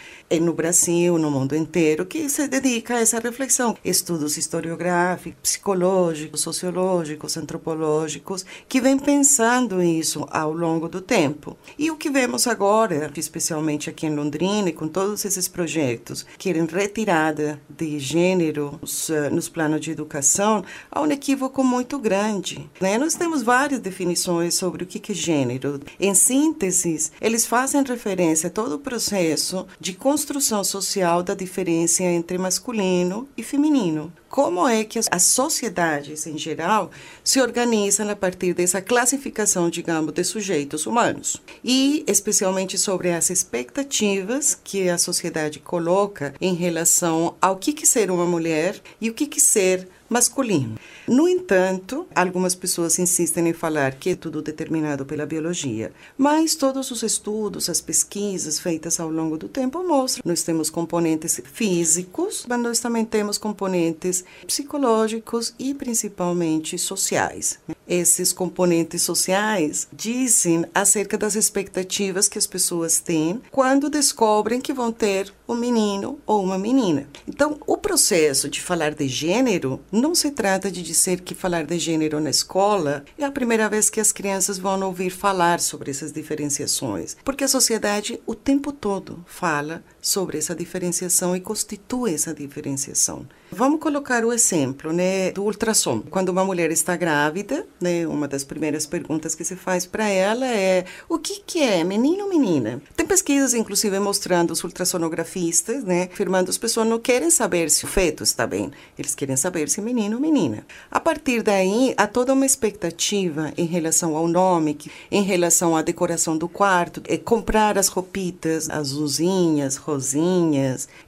no 0.42 0.54
Brasil, 0.54 1.18
no 1.18 1.30
mundo 1.30 1.56
inteiro, 1.56 2.06
que 2.06 2.28
se 2.30 2.48
dedica 2.48 2.96
a 2.96 3.00
essa 3.00 3.20
reflexão. 3.20 3.78
Estudos 3.86 4.38
historiográficos, 4.38 5.40
psicológicos, 5.42 6.42
sociológicos, 6.42 7.38
antropológicos, 7.38 8.46
que 8.68 8.82
vem 8.82 8.98
pensando 8.98 9.82
isso 9.82 10.26
ao 10.32 10.52
longo 10.52 10.90
do 10.90 11.00
tempo. 11.00 11.56
E 11.78 11.92
o 11.92 11.96
que 11.96 12.10
vemos 12.10 12.48
agora, 12.48 13.12
especialmente 13.16 13.90
aqui 13.90 14.08
em 14.08 14.16
Londrina, 14.16 14.70
e 14.70 14.74
com 14.74 14.88
todos 14.88 15.24
esses 15.26 15.48
projetos, 15.48 16.26
querem 16.38 16.66
retirada 16.66 17.62
de 17.70 18.00
gênero 18.00 18.80
nos, 18.82 19.10
eh, 19.10 19.30
nos 19.30 19.48
planos 19.48 19.82
de 19.82 19.92
educação, 19.92 20.64
há 20.92 21.02
um 21.02 21.12
equívoco 21.12 21.64
muito 21.64 22.00
grande. 22.00 22.70
Né? 22.82 22.98
Nós 22.98 23.14
temos 23.14 23.44
várias 23.44 23.80
definições 23.80 24.56
sobre 24.56 24.84
o 24.84 24.88
que 24.88 25.12
é 25.12 25.16
gênero. 25.16 25.80
Em 26.00 26.16
síntese, 26.16 27.12
eles 27.22 27.46
fazem 27.46 27.84
referência 27.84 28.48
a 28.48 28.52
todo 28.52 28.76
o 28.76 28.80
processo 28.80 29.68
de 29.80 29.94
construção 29.94 30.15
social 30.64 31.24
da 31.24 31.34
diferença 31.34 32.04
entre 32.04 32.38
masculino 32.38 33.28
e 33.38 33.44
feminino 33.44 34.12
como 34.36 34.68
é 34.68 34.84
que 34.84 35.00
as 35.00 35.24
sociedades 35.24 36.28
em 36.28 36.38
geral 36.38 36.92
se 37.24 37.40
organizam 37.40 38.10
a 38.10 38.18
partir 38.18 38.54
dessa 38.54 38.82
classificação, 38.82 39.70
digamos, 39.70 40.12
de 40.12 40.26
sujeitos 40.26 40.86
humanos. 40.86 41.42
E 41.64 42.04
especialmente 42.06 42.78
sobre 42.78 43.14
as 43.14 43.30
expectativas 43.30 44.54
que 44.62 44.90
a 44.90 44.98
sociedade 44.98 45.60
coloca 45.60 46.36
em 46.42 46.54
relação 46.54 47.34
ao 47.42 47.56
que, 47.56 47.72
que 47.72 47.88
ser 47.88 48.12
uma 48.12 48.26
mulher 48.26 48.82
e 49.00 49.10
o 49.10 49.14
que, 49.14 49.26
que 49.26 49.40
ser 49.40 49.88
masculino. 50.10 50.78
No 51.08 51.28
entanto, 51.28 52.08
algumas 52.16 52.56
pessoas 52.56 53.00
insistem 53.00 53.50
em 53.50 53.54
falar 53.54 53.96
que 53.96 54.12
é 54.12 54.16
tudo 54.16 54.42
determinado 54.42 55.06
pela 55.06 55.26
biologia, 55.26 55.92
mas 56.18 56.56
todos 56.56 56.92
os 56.92 57.04
estudos, 57.04 57.70
as 57.70 57.82
pesquisas 57.82 58.60
feitas 58.60 59.00
ao 59.00 59.10
longo 59.10 59.38
do 59.38 59.48
tempo 59.48 59.84
mostram 59.84 60.22
que 60.22 60.28
nós 60.28 60.44
temos 60.44 60.70
componentes 60.70 61.42
físicos, 61.54 62.46
mas 62.48 62.60
nós 62.60 62.80
também 62.80 63.06
temos 63.06 63.38
componentes 63.38 64.24
psicológicos 64.46 65.54
e 65.60 65.74
principalmente 65.74 66.78
sociais. 66.78 67.60
Esses 67.88 68.34
componentes 68.34 69.04
sociais 69.04 69.88
dizem 69.94 70.66
acerca 70.74 71.18
das 71.18 71.36
expectativas 71.36 72.28
que 72.28 72.38
as 72.38 72.48
pessoas 72.48 73.00
têm 73.00 73.40
quando 73.52 73.92
descobrem 73.92 74.60
que 74.60 74.74
vão 74.74 74.92
ter 74.92 75.32
um 75.48 75.54
menino 75.54 76.20
ou 76.26 76.44
uma 76.44 76.58
menina. 76.58 77.08
Então, 77.28 77.60
o 77.68 77.78
processo 77.78 78.50
de 78.50 78.60
falar 78.60 78.96
de 78.96 79.08
gênero 79.08 79.80
não 79.96 80.14
se 80.14 80.32
trata 80.32 80.70
de 80.70 80.84
dizer 80.84 81.22
que 81.22 81.34
falar 81.34 81.66
de 81.66 81.80
gênero 81.80 82.20
na 82.20 82.30
escola 82.30 83.06
é 83.18 83.24
a 83.24 83.32
primeira 83.32 83.70
vez 83.70 83.90
que 83.90 84.02
as 84.02 84.12
crianças 84.12 84.58
vão 84.58 84.82
ouvir 84.84 85.10
falar 85.10 85.62
sobre 85.62 85.90
essas 85.90 86.12
diferenciações, 86.12 87.16
porque 87.24 87.46
a 87.46 87.48
sociedade 87.48 88.20
o 88.26 88.36
tempo 88.36 88.74
todo 88.74 89.24
fala 89.26 89.82
sobre 90.06 90.38
essa 90.38 90.54
diferenciação 90.54 91.36
e 91.36 91.40
constitui 91.40 92.14
essa 92.14 92.32
diferenciação. 92.32 93.26
Vamos 93.52 93.80
colocar 93.80 94.24
o 94.24 94.34
exemplo 94.34 94.92
né, 94.92 95.32
do 95.32 95.44
ultrassom. 95.44 96.02
Quando 96.10 96.30
uma 96.30 96.44
mulher 96.44 96.72
está 96.72 96.96
grávida, 96.96 97.66
né, 97.82 98.06
uma 98.06 98.28
das 98.28 98.44
primeiras 98.44 98.86
perguntas 98.86 99.34
que 99.34 99.44
se 99.44 99.56
faz 99.56 99.86
para 99.86 100.08
ela 100.08 100.46
é 100.46 100.86
o 101.08 101.18
que, 101.18 101.42
que 101.42 101.62
é, 101.62 101.84
menino 101.84 102.26
ou 102.26 102.30
menina? 102.30 102.82
Tem 102.96 103.06
pesquisas, 103.06 103.54
inclusive, 103.54 103.98
mostrando 104.00 104.52
os 104.52 104.64
ultrassonografistas, 104.64 105.84
né, 105.84 106.10
afirmando 106.12 106.46
que 106.46 106.52
as 106.52 106.58
pessoas 106.58 106.88
não 106.88 107.00
querem 107.00 107.32
saber 107.32 107.72
se 107.72 107.86
o 107.86 107.88
feto 107.88 108.24
está 108.24 108.46
bem, 108.46 108.72
eles 109.00 109.16
querem 109.16 109.38
saber 109.38 109.70
se 109.70 109.80
é 109.80 109.84
menino 109.84 110.18
ou 110.18 110.22
menina. 110.22 110.66
A 110.92 111.00
partir 111.00 111.42
daí, 111.42 111.96
há 111.98 112.06
toda 112.06 112.34
uma 112.34 112.46
expectativa 112.46 113.54
em 113.58 113.66
relação 113.66 114.16
ao 114.16 114.28
nome, 114.28 114.78
em 115.10 115.24
relação 115.24 115.76
à 115.76 115.82
decoração 115.82 116.38
do 116.38 116.50
quarto, 116.50 117.02
é 117.08 117.18
comprar 117.18 117.78
as 117.78 117.88
roupitas, 117.88 118.70
as 118.70 118.92
luzinhas, 118.92 119.78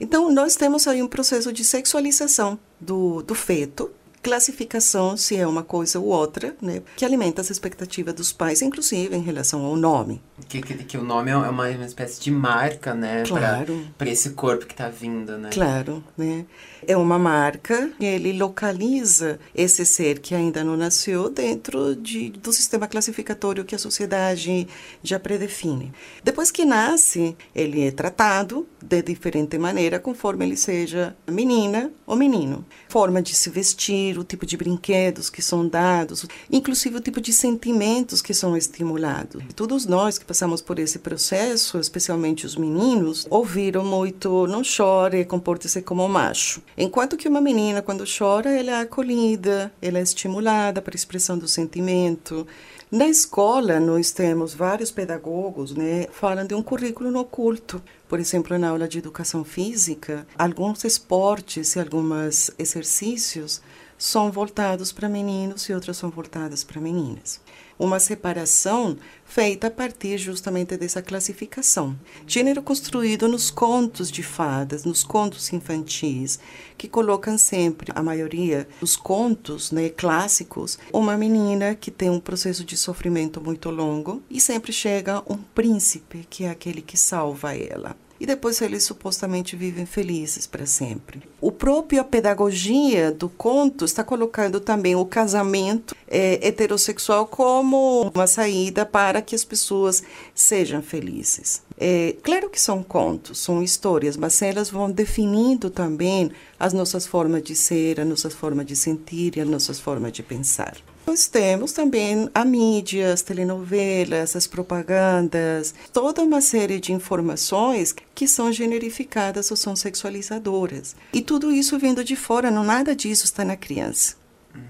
Então, 0.00 0.30
nós 0.32 0.56
temos 0.56 0.86
aí 0.86 1.02
um 1.02 1.08
processo 1.08 1.52
de 1.52 1.64
sexualização 1.64 2.58
do, 2.80 3.22
do 3.22 3.34
feto, 3.34 3.90
classificação 4.22 5.16
se 5.16 5.36
é 5.36 5.46
uma 5.46 5.62
coisa 5.62 5.98
ou 5.98 6.06
outra, 6.06 6.56
né, 6.60 6.82
que 6.96 7.04
alimenta 7.04 7.40
as 7.40 7.50
expectativas 7.50 8.14
dos 8.14 8.32
pais, 8.32 8.62
inclusive 8.62 9.14
em 9.14 9.22
relação 9.22 9.64
ao 9.64 9.76
nome. 9.76 10.20
Que, 10.48 10.60
que, 10.60 10.74
que 10.84 10.98
o 10.98 11.04
nome 11.04 11.30
é 11.30 11.36
uma, 11.36 11.50
uma 11.50 11.70
espécie 11.70 12.20
de 12.20 12.30
marca, 12.30 12.94
né, 12.94 13.24
claro. 13.26 13.86
para 13.96 14.08
esse 14.08 14.30
corpo 14.30 14.66
que 14.66 14.74
está 14.74 14.88
vindo, 14.88 15.36
né? 15.38 15.50
Claro, 15.52 16.02
né? 16.16 16.46
É 16.86 16.96
uma 16.96 17.18
marca 17.18 17.90
ele 18.00 18.32
localiza 18.32 19.38
esse 19.54 19.84
ser 19.84 20.20
que 20.20 20.34
ainda 20.34 20.64
não 20.64 20.76
nasceu 20.76 21.28
dentro 21.28 21.94
de, 21.94 22.30
do 22.30 22.52
sistema 22.52 22.86
classificatório 22.86 23.64
que 23.64 23.74
a 23.74 23.78
sociedade 23.78 24.66
já 25.02 25.18
predefine. 25.18 25.92
Depois 26.22 26.50
que 26.50 26.64
nasce, 26.64 27.36
ele 27.54 27.86
é 27.86 27.90
tratado 27.90 28.66
de 28.82 29.02
diferente 29.02 29.58
maneira 29.58 29.98
conforme 29.98 30.46
ele 30.46 30.56
seja 30.56 31.16
menina 31.28 31.90
ou 32.06 32.16
menino. 32.16 32.64
Forma 32.88 33.20
de 33.20 33.34
se 33.34 33.50
vestir, 33.50 34.07
o 34.16 34.24
tipo 34.24 34.46
de 34.46 34.56
brinquedos 34.56 35.28
que 35.28 35.42
são 35.42 35.66
dados, 35.66 36.24
inclusive 36.50 36.96
o 36.96 37.00
tipo 37.00 37.20
de 37.20 37.32
sentimentos 37.32 38.22
que 38.22 38.32
são 38.32 38.56
estimulados. 38.56 39.42
Todos 39.54 39.84
nós 39.84 40.16
que 40.16 40.24
passamos 40.24 40.62
por 40.62 40.78
esse 40.78 41.00
processo, 41.00 41.78
especialmente 41.78 42.46
os 42.46 42.56
meninos, 42.56 43.26
ouviram 43.28 43.84
muito: 43.84 44.46
não 44.46 44.62
chore, 44.62 45.24
comporte-se 45.24 45.82
como 45.82 46.08
macho. 46.08 46.62
Enquanto 46.76 47.16
que 47.16 47.28
uma 47.28 47.40
menina, 47.40 47.82
quando 47.82 48.04
chora, 48.06 48.50
ela 48.50 48.70
é 48.70 48.80
acolhida, 48.82 49.72
ela 49.82 49.98
é 49.98 50.02
estimulada 50.02 50.80
para 50.80 50.94
a 50.94 50.96
expressão 50.96 51.36
do 51.36 51.48
sentimento. 51.48 52.46
Na 52.90 53.06
escola, 53.06 53.78
nós 53.78 54.12
temos 54.12 54.54
vários 54.54 54.90
pedagogos, 54.90 55.74
né, 55.74 56.06
falam 56.10 56.46
de 56.46 56.54
um 56.54 56.62
currículo 56.62 57.14
oculto. 57.18 57.82
Por 58.08 58.18
exemplo, 58.18 58.58
na 58.58 58.70
aula 58.70 58.88
de 58.88 58.96
educação 58.96 59.44
física, 59.44 60.26
alguns 60.38 60.84
esportes 60.84 61.76
e 61.76 61.80
alguns 61.80 62.50
exercícios 62.58 63.60
são 63.98 64.30
voltados 64.30 64.92
para 64.92 65.08
meninos 65.08 65.68
e 65.68 65.74
outros 65.74 65.96
são 65.96 66.08
voltados 66.08 66.62
para 66.62 66.80
meninas. 66.80 67.40
Uma 67.76 67.98
separação 68.00 68.96
feita 69.24 69.66
a 69.66 69.70
partir 69.70 70.18
justamente 70.18 70.76
dessa 70.76 71.02
classificação. 71.02 71.98
Gênero 72.26 72.62
construído 72.62 73.28
nos 73.28 73.50
contos 73.50 74.10
de 74.10 74.22
fadas, 74.22 74.84
nos 74.84 75.02
contos 75.04 75.52
infantis, 75.52 76.38
que 76.76 76.88
colocam 76.88 77.36
sempre, 77.36 77.92
a 77.94 78.02
maioria 78.02 78.68
dos 78.80 78.96
contos 78.96 79.72
né, 79.72 79.88
clássicos, 79.88 80.78
uma 80.92 81.16
menina 81.16 81.74
que 81.74 81.90
tem 81.90 82.08
um 82.08 82.20
processo 82.20 82.64
de 82.64 82.76
sofrimento 82.76 83.40
muito 83.40 83.70
longo 83.70 84.22
e 84.30 84.40
sempre 84.40 84.72
chega 84.72 85.22
um 85.30 85.36
príncipe, 85.36 86.26
que 86.30 86.44
é 86.44 86.50
aquele 86.50 86.80
que 86.82 86.96
salva 86.96 87.56
ela 87.56 87.96
e 88.20 88.26
depois 88.26 88.60
eles 88.60 88.84
supostamente 88.84 89.54
vivem 89.56 89.86
felizes 89.86 90.46
para 90.46 90.66
sempre. 90.66 91.22
O 91.40 91.52
próprio 91.52 92.00
a 92.00 92.04
pedagogia 92.04 93.12
do 93.12 93.28
conto 93.28 93.84
está 93.84 94.02
colocando 94.02 94.60
também 94.60 94.96
o 94.96 95.04
casamento 95.04 95.94
é, 96.08 96.46
heterossexual 96.46 97.26
como 97.26 98.10
uma 98.14 98.26
saída 98.26 98.84
para 98.84 99.22
que 99.22 99.34
as 99.34 99.44
pessoas 99.44 100.02
sejam 100.34 100.82
felizes. 100.82 101.62
É, 101.78 102.16
claro 102.22 102.50
que 102.50 102.60
são 102.60 102.82
contos, 102.82 103.38
são 103.38 103.62
histórias, 103.62 104.16
mas 104.16 104.42
elas 104.42 104.68
vão 104.68 104.90
definindo 104.90 105.70
também 105.70 106.30
as 106.58 106.72
nossas 106.72 107.06
formas 107.06 107.42
de 107.42 107.54
ser, 107.54 108.00
as 108.00 108.06
nossas 108.06 108.34
formas 108.34 108.66
de 108.66 108.74
sentir 108.74 109.36
e 109.36 109.40
as 109.40 109.48
nossas 109.48 109.78
formas 109.78 110.12
de 110.12 110.22
pensar. 110.22 110.76
Nós 111.08 111.26
temos 111.26 111.72
também 111.72 112.28
a 112.34 112.44
mídia, 112.44 113.14
as 113.14 113.22
telenovelas, 113.22 114.36
as 114.36 114.46
propagandas, 114.46 115.74
toda 115.90 116.22
uma 116.22 116.42
série 116.42 116.78
de 116.78 116.92
informações 116.92 117.94
que 118.14 118.28
são 118.28 118.52
generificadas 118.52 119.50
ou 119.50 119.56
são 119.56 119.74
sexualizadoras. 119.74 120.94
E 121.10 121.22
tudo 121.22 121.50
isso 121.50 121.78
vindo 121.78 122.04
de 122.04 122.14
fora, 122.14 122.50
não 122.50 122.62
nada 122.62 122.94
disso 122.94 123.24
está 123.24 123.42
na 123.42 123.56
criança. 123.56 124.17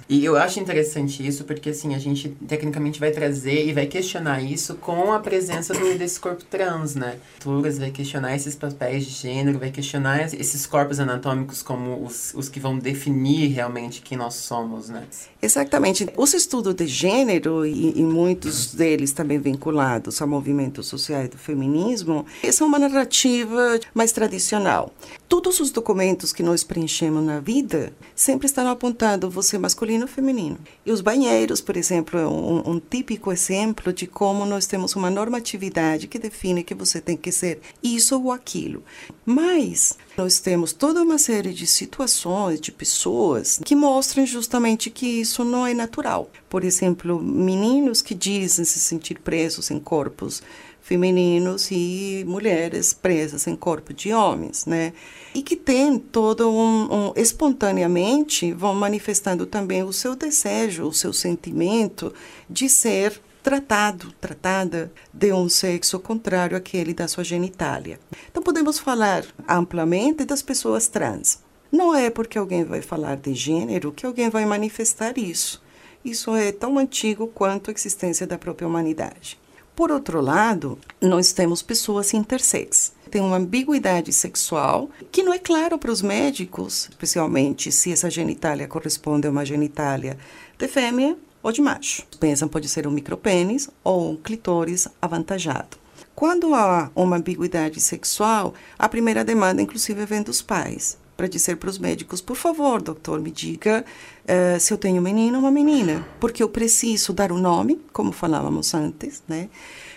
E 0.09 0.25
eu 0.25 0.37
acho 0.37 0.59
interessante 0.59 1.27
isso 1.27 1.45
porque, 1.45 1.71
assim, 1.71 1.95
a 1.95 1.99
gente 1.99 2.31
tecnicamente 2.47 2.99
vai 2.99 3.11
trazer 3.11 3.67
e 3.67 3.73
vai 3.73 3.87
questionar 3.87 4.43
isso 4.43 4.75
com 4.77 5.13
a 5.13 5.21
presença 5.21 5.75
do, 5.75 5.99
desse 5.99 6.19
corpo 6.19 6.45
trans, 6.45 6.95
né? 6.95 7.17
Turas 7.41 7.79
vai 7.79 7.91
questionar 7.91 8.35
esses 8.35 8.55
papéis 8.55 9.05
de 9.05 9.13
gênero, 9.13 9.59
vai 9.59 9.71
questionar 9.71 10.23
esses 10.23 10.67
corpos 10.67 10.99
anatômicos 10.99 11.63
como 11.63 12.05
os, 12.05 12.33
os 12.35 12.49
que 12.49 12.59
vão 12.59 12.79
definir 12.79 13.49
realmente 13.49 14.01
quem 14.01 14.17
nós 14.17 14.35
somos, 14.35 14.89
né? 14.89 15.05
Exatamente. 15.43 16.09
Os 16.17 16.33
estudos 16.35 16.75
de 16.75 16.87
gênero, 16.87 17.67
e, 17.67 17.99
e 17.99 18.03
muitos 18.03 18.75
deles 18.75 19.13
também 19.13 19.39
vinculados 19.39 20.21
ao 20.21 20.29
movimento 20.29 20.83
social 20.83 21.29
do 21.29 21.39
feminismo, 21.39 22.25
é 22.43 22.65
uma 22.65 22.79
narrativa 22.79 23.79
mais 23.95 24.13
tradicional. 24.13 24.93
Todos 25.29 25.61
os 25.61 25.71
documentos 25.71 26.33
que 26.33 26.43
nós 26.43 26.65
preenchemos 26.65 27.23
na 27.25 27.41
vida 27.41 27.93
sempre 28.15 28.47
estão 28.47 28.69
apontando 28.69 29.31
você 29.31 29.59
masculino 29.79 30.03
ou 30.03 30.09
feminino. 30.09 30.59
E 30.85 30.91
os 30.91 31.01
banheiros, 31.01 31.61
por 31.61 31.77
exemplo, 31.77 32.19
é 32.19 32.27
um, 32.27 32.71
um, 32.71 32.81
típico 32.81 33.31
exemplo 33.31 33.93
de 33.93 34.07
como 34.07 34.45
nós 34.45 34.67
temos 34.67 34.97
uma 34.97 35.09
normatividade 35.09 36.09
que 36.09 36.19
define 36.19 36.65
que 36.65 36.75
você 36.75 37.01
tem 37.01 37.17
que 37.17 37.31
ser 37.31 37.61
isso 37.83 38.21
ou 38.21 38.33
aquilo. 38.33 38.83
Mas 39.25 39.97
nós 40.17 40.41
temos 40.41 40.73
toda 40.73 41.03
uma 41.03 41.19
série 41.19 41.53
de 41.55 41.67
situações, 41.67 42.61
de 42.61 42.73
pessoas 42.73 43.61
que 43.65 43.77
mostram 43.77 44.27
justamente 44.27 44.91
que 44.91 45.07
isso 45.07 45.45
não 45.45 45.65
é 45.65 45.73
natural. 45.73 46.29
Por 46.49 46.65
exemplo, 46.65 47.23
meninos 47.23 48.03
que 48.03 48.15
dizem 48.15 48.65
se 48.65 48.81
sentir 48.81 49.21
presos 49.21 49.71
em 49.71 49.79
corpos 49.79 50.43
femininos 50.89 51.71
e 51.71 52.25
mulheres 52.27 52.95
presas 52.95 53.47
em 53.47 53.55
corpo 53.55 53.93
de 53.93 54.11
homens, 54.11 54.65
né? 54.65 54.95
E 55.35 55.43
que 55.43 55.55
tem 55.55 55.99
todo 55.99 56.51
um, 56.51 56.89
um, 56.91 57.13
espontaneamente 57.15 58.55
vão 58.55 58.75
manifestando 58.75 59.45
também 59.45 59.83
o 59.83 59.93
seu 59.93 60.17
desejo, 60.17 60.85
o 60.85 60.93
seu 60.93 61.13
sentimento 61.13 62.11
de 62.49 62.71
ser 62.71 63.21
tratado, 63.43 64.15
tratada 64.19 64.91
de 65.13 65.31
um 65.31 65.47
sexo 65.51 66.01
contrário 66.01 66.57
àquele 66.57 66.95
da 66.95 67.07
sua 67.07 67.23
genitália. 67.23 68.01
Então 68.31 68.43
podemos 68.43 68.79
falar 68.79 69.27
amplamente 69.47 70.25
das 70.25 70.41
pessoas 70.41 70.89
trans. 70.89 71.41
Não 71.71 71.95
é 71.95 72.09
porque 72.09 72.39
alguém 72.39 72.65
vai 72.65 72.81
falar 72.81 73.19
de 73.19 73.35
gênero 73.35 73.93
que 73.93 74.07
alguém 74.07 74.31
vai 74.31 74.47
manifestar 74.47 75.19
isso. 75.19 75.63
Isso 76.03 76.35
é 76.35 76.51
tão 76.51 76.79
antigo 76.79 77.27
quanto 77.27 77.71
a 77.71 77.75
existência 77.75 78.27
da 78.27 78.39
própria 78.39 78.67
humanidade. 78.67 79.39
Por 79.79 79.93
outro 79.93 80.21
lado, 80.21 80.77
nós 81.01 81.31
temos 81.31 81.63
pessoas 81.63 82.13
intersex. 82.13 82.93
Tem 83.13 83.21
uma 83.23 83.37
ambiguidade 83.37 84.13
sexual 84.13 84.91
que 85.13 85.23
não 85.23 85.33
é 85.33 85.39
claro 85.39 85.79
para 85.79 85.93
os 85.93 86.03
médicos, 86.03 86.89
especialmente 86.91 87.71
se 87.71 87.93
essa 87.93 88.11
genitália 88.11 88.67
corresponde 88.67 89.29
a 89.29 89.31
uma 89.31 89.47
genitália 89.47 90.19
de 90.59 90.67
fêmea 90.67 91.17
ou 91.41 91.53
de 91.53 91.63
macho. 91.63 92.03
Pensam 92.19 92.49
pode 92.49 92.69
ser 92.69 92.89
um 92.89 92.91
micropênis 92.91 93.71
ou 93.85 94.11
um 94.11 94.17
clitóris 94.17 94.89
avantajado. 95.01 95.77
Quando 96.13 96.57
há 96.57 96.91
uma 96.93 97.15
ambiguidade 97.15 97.81
sexual, 97.81 98.55
a 98.77 98.89
primeira 98.89 99.25
demanda, 99.25 99.63
inclusive, 99.63 100.05
vem 100.05 100.25
dos 100.25 100.43
pais 100.43 100.99
para 101.19 101.27
dizer 101.27 101.57
para 101.57 101.69
os 101.69 101.79
médicos: 101.79 102.21
por 102.21 102.37
favor, 102.37 102.81
doutor, 102.81 103.21
me 103.21 103.33
diga 103.33 103.85
uh, 104.29 104.61
se 104.61 104.73
eu 104.73 104.79
tenho 104.79 104.99
um 104.99 105.05
menino 105.05 105.39
ou 105.39 105.45
uma 105.45 105.51
menina, 105.51 106.07
porque 106.21 106.43
eu 106.43 106.49
preciso 106.49 107.13
dar 107.13 107.33
o 107.33 107.37
um 107.37 107.39
nome, 107.39 107.81
como 107.93 108.13
falávamos 108.13 108.75
antes, 108.75 109.23
né? 109.27 109.49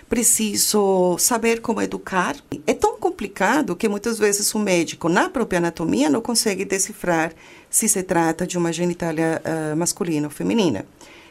Preciso 0.09 1.17
saber 1.17 1.61
como 1.61 1.81
educar. 1.81 2.35
É 2.67 2.73
tão 2.73 2.97
complicado 2.97 3.75
que 3.75 3.87
muitas 3.87 4.19
vezes 4.19 4.53
o 4.53 4.59
médico, 4.59 5.07
na 5.07 5.29
própria 5.29 5.59
anatomia, 5.59 6.09
não 6.09 6.21
consegue 6.21 6.65
decifrar 6.65 7.33
se 7.69 7.87
se 7.87 8.03
trata 8.03 8.45
de 8.45 8.57
uma 8.57 8.73
genitália 8.73 9.41
uh, 9.45 9.77
masculina 9.77 10.27
ou 10.27 10.31
feminina, 10.31 10.85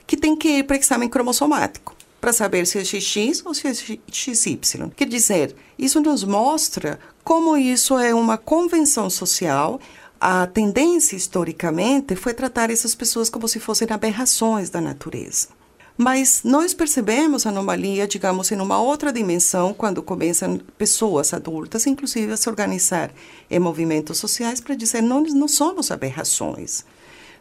que 0.07 0.17
tem 0.17 0.35
que 0.35 0.49
ir 0.59 0.65
para 0.65 0.77
exame 0.77 1.09
cromossomático 1.09 1.95
para 2.21 2.33
saber 2.33 2.67
se 2.67 2.79
é 2.79 2.85
XX 2.85 3.45
ou 3.45 3.55
se 3.55 3.67
é 3.67 3.73
XY. 3.75 4.59
Quer 4.95 5.09
dizer, 5.09 5.57
isso 5.79 6.01
nos 6.01 6.23
mostra 6.23 7.01
como 7.25 7.57
isso 7.57 7.99
é 7.99 8.15
uma 8.15 8.37
convenção 8.37 9.09
social. 9.09 9.81
A 10.22 10.46
tendência, 10.46 11.16
historicamente, 11.16 12.14
foi 12.14 12.35
tratar 12.35 12.68
essas 12.68 12.94
pessoas 12.94 13.30
como 13.30 13.48
se 13.48 13.59
fossem 13.59 13.88
aberrações 13.90 14.68
da 14.68 14.78
natureza. 14.78 15.48
Mas 15.96 16.42
nós 16.44 16.74
percebemos 16.74 17.46
anomalia, 17.46 18.06
digamos, 18.06 18.52
em 18.52 18.61
uma 18.61 18.78
outra 18.78 19.14
dimensão, 19.14 19.72
quando 19.72 20.02
começam 20.02 20.59
pessoas 20.76 21.33
adultas, 21.33 21.87
inclusive, 21.87 22.35
a 22.35 22.37
se 22.37 22.50
organizar 22.50 23.11
em 23.50 23.59
movimentos 23.59 24.18
sociais 24.18 24.61
para 24.61 24.74
dizer: 24.74 25.02
não, 25.02 25.22
não 25.22 25.48
somos 25.48 25.90
aberrações. 25.90 26.85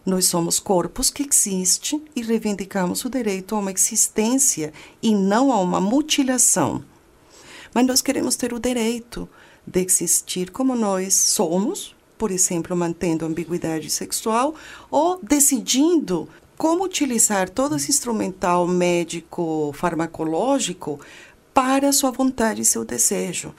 Nós 0.05 0.27
somos 0.27 0.57
corpos 0.57 1.09
que 1.09 1.27
existem 1.29 2.01
e 2.15 2.21
reivindicamos 2.21 3.03
o 3.03 3.09
direito 3.09 3.55
a 3.55 3.59
uma 3.59 3.73
existência 3.73 4.71
e 5.03 5.13
não 5.13 5.51
a 5.51 5.59
uma 5.59 5.81
mutilação. 5.81 6.81
Mas 7.73 7.85
nós 7.85 8.01
queremos 8.01 8.37
ter 8.37 8.53
o 8.53 8.59
direito 8.59 9.27
de 9.67 9.81
existir 9.81 10.49
como 10.51 10.75
nós 10.75 11.13
somos, 11.13 11.93
por 12.19 12.31
exemplo, 12.31 12.75
mantendo 12.75 13.25
ambiguidade 13.25 13.89
sexual 13.89 14.53
ou 14.91 15.17
decidindo 15.23 16.27
como 16.57 16.83
utilizar 16.83 17.49
todo 17.49 17.77
esse 17.77 17.89
instrumental 17.89 18.67
médico 18.67 19.71
farmacológico 19.73 20.99
para 21.53 21.93
sua 21.93 22.11
vontade 22.11 22.61
e 22.61 22.65
seu 22.65 22.83
desejo. 22.83 23.55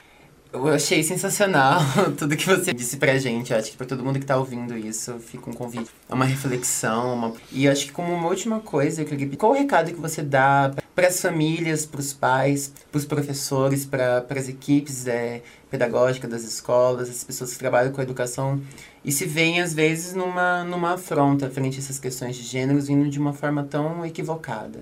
Eu 0.52 0.66
achei 0.68 1.02
sensacional 1.02 1.80
tudo 2.18 2.36
que 2.36 2.44
você 2.44 2.74
disse 2.74 2.98
pra 2.98 3.16
gente. 3.16 3.52
Eu 3.52 3.58
acho 3.58 3.70
que 3.70 3.76
pra 3.78 3.86
todo 3.86 4.04
mundo 4.04 4.18
que 4.18 4.26
tá 4.26 4.36
ouvindo 4.36 4.76
isso, 4.76 5.18
fica 5.20 5.48
um 5.48 5.52
convite. 5.54 5.90
É 6.08 6.14
uma 6.14 6.26
reflexão. 6.26 7.14
Uma... 7.14 7.32
E 7.50 7.66
acho 7.66 7.86
que 7.86 7.92
como 7.92 8.12
uma 8.12 8.28
última 8.28 8.60
coisa, 8.60 9.04
qual 9.38 9.52
o 9.52 9.54
recado 9.54 9.92
que 9.92 10.00
você 10.00 10.22
dá 10.22 10.74
para 10.94 11.08
as 11.08 11.20
famílias, 11.20 11.86
para 11.86 12.00
os 12.00 12.12
pais, 12.12 12.72
para 12.90 12.98
os 12.98 13.04
professores, 13.04 13.84
para 13.86 14.26
as 14.28 14.48
equipes 14.48 15.06
é, 15.06 15.42
pedagógicas 15.70 16.30
das 16.30 16.42
escolas, 16.42 17.08
as 17.08 17.24
pessoas 17.24 17.52
que 17.52 17.58
trabalham 17.58 17.92
com 17.92 18.00
a 18.00 18.04
educação 18.04 18.60
e 19.04 19.12
se 19.12 19.24
veem 19.24 19.60
às 19.60 19.72
vezes 19.72 20.14
numa, 20.14 20.64
numa 20.64 20.94
afronta 20.94 21.48
frente 21.48 21.76
a 21.76 21.78
essas 21.80 21.98
questões 21.98 22.36
de 22.36 22.42
gêneros 22.42 22.88
vindo 22.88 23.08
de 23.08 23.18
uma 23.18 23.32
forma 23.32 23.64
tão 23.64 24.04
equivocada? 24.04 24.80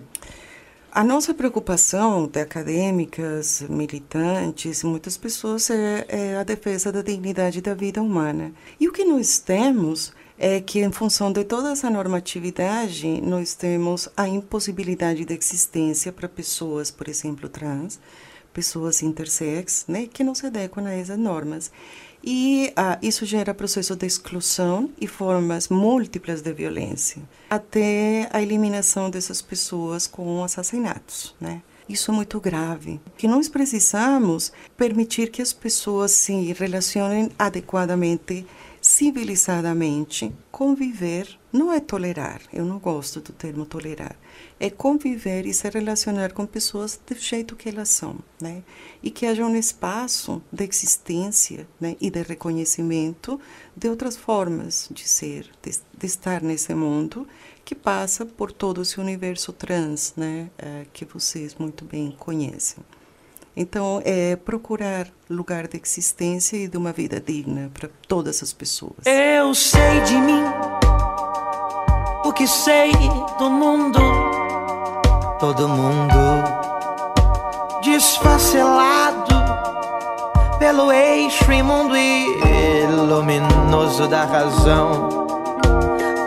A 0.90 1.04
nossa 1.04 1.34
preocupação 1.34 2.26
de 2.26 2.40
acadêmicas, 2.40 3.62
militantes, 3.68 4.82
muitas 4.82 5.16
pessoas 5.16 5.68
é, 5.70 6.06
é, 6.08 6.36
a 6.36 6.42
defesa 6.42 6.90
da 6.90 7.02
dignidade 7.02 7.60
da 7.60 7.74
vida 7.74 8.02
humana. 8.02 8.52
E 8.80 8.88
o 8.88 8.92
que 8.92 9.04
nós 9.04 9.38
temos 9.38 10.12
é 10.38 10.60
que, 10.60 10.80
em 10.80 10.92
função 10.92 11.32
de 11.32 11.42
toda 11.44 11.72
essa 11.72 11.90
normatividade, 11.90 13.20
nós 13.20 13.54
temos 13.54 14.08
a 14.16 14.28
impossibilidade 14.28 15.24
de 15.24 15.34
existência 15.34 16.12
para 16.12 16.28
pessoas, 16.28 16.90
por 16.90 17.08
exemplo, 17.08 17.48
trans, 17.48 17.98
pessoas 18.52 19.02
intersex, 19.02 19.84
né, 19.88 20.06
que 20.06 20.22
não 20.22 20.34
se 20.34 20.46
adequam 20.46 20.86
a 20.86 20.92
essas 20.92 21.18
normas. 21.18 21.70
E 22.22 22.72
ah, 22.76 22.98
isso 23.00 23.24
gera 23.24 23.54
processo 23.54 23.94
de 23.96 24.06
exclusão 24.06 24.90
e 25.00 25.06
formas 25.06 25.68
múltiplas 25.68 26.42
de 26.42 26.52
violência, 26.52 27.22
até 27.48 28.28
a 28.32 28.42
eliminação 28.42 29.08
dessas 29.10 29.40
pessoas 29.40 30.06
com 30.06 30.42
assassinatos, 30.42 31.34
né? 31.40 31.62
Isso 31.88 32.10
é 32.10 32.14
muito 32.14 32.38
grave. 32.38 33.00
Que 33.16 33.26
nós 33.26 33.48
precisamos 33.48 34.52
permitir 34.76 35.30
que 35.30 35.40
as 35.40 35.54
pessoas 35.54 36.10
se 36.10 36.52
relacionem 36.52 37.30
adequadamente 37.38 38.44
civilizadamente, 38.88 40.34
conviver 40.50 41.38
não 41.52 41.70
é 41.70 41.78
tolerar, 41.78 42.40
eu 42.50 42.64
não 42.64 42.78
gosto 42.78 43.20
do 43.20 43.34
termo 43.34 43.66
tolerar, 43.66 44.16
é 44.58 44.70
conviver 44.70 45.44
e 45.44 45.52
se 45.52 45.68
relacionar 45.68 46.32
com 46.32 46.46
pessoas 46.46 46.98
do 47.06 47.14
jeito 47.14 47.54
que 47.54 47.68
elas 47.68 47.90
são, 47.90 48.18
né? 48.40 48.62
E 49.02 49.10
que 49.10 49.26
haja 49.26 49.44
um 49.44 49.54
espaço 49.54 50.42
de 50.50 50.64
existência 50.64 51.68
né? 51.78 51.96
e 52.00 52.08
de 52.08 52.22
reconhecimento 52.22 53.38
de 53.76 53.90
outras 53.90 54.16
formas 54.16 54.88
de 54.90 55.06
ser, 55.06 55.50
de, 55.62 55.78
de 55.98 56.06
estar 56.06 56.42
nesse 56.42 56.74
mundo 56.74 57.28
que 57.66 57.74
passa 57.74 58.24
por 58.24 58.50
todo 58.50 58.80
esse 58.80 58.98
universo 58.98 59.52
trans, 59.52 60.14
né? 60.16 60.48
É, 60.56 60.86
que 60.94 61.04
vocês 61.04 61.54
muito 61.56 61.84
bem 61.84 62.10
conhecem. 62.18 62.82
Então, 63.60 64.00
é 64.04 64.36
procurar 64.36 65.08
lugar 65.28 65.66
de 65.66 65.80
existência 65.82 66.56
e 66.56 66.68
de 66.68 66.76
uma 66.76 66.92
vida 66.92 67.20
digna 67.20 67.68
para 67.74 67.90
todas 68.06 68.40
as 68.40 68.52
pessoas. 68.52 69.04
Eu 69.04 69.52
sei 69.52 70.00
de 70.02 70.14
mim 70.14 70.44
o 72.24 72.32
que 72.32 72.46
sei 72.46 72.92
do 73.36 73.50
mundo, 73.50 73.98
todo 75.40 75.68
mundo 75.68 76.14
desfacelado 77.82 79.34
pelo 80.60 80.92
eixo 80.92 81.50
imundo 81.50 81.96
e 81.96 82.86
luminoso 83.08 84.06
da 84.06 84.24
razão, 84.24 85.26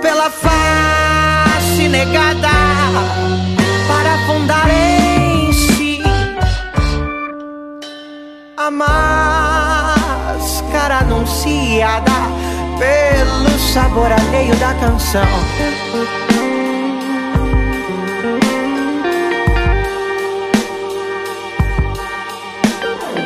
pela 0.02 0.30
face 0.30 1.88
negada 1.88 2.50
para 3.88 4.16
afundar 4.16 4.68
máscara 8.72 10.00
anunciada 11.00 12.12
pelo 12.80 13.60
sabor 13.60 14.12
alheio 14.12 14.56
da 14.56 14.74
canção. 14.76 15.28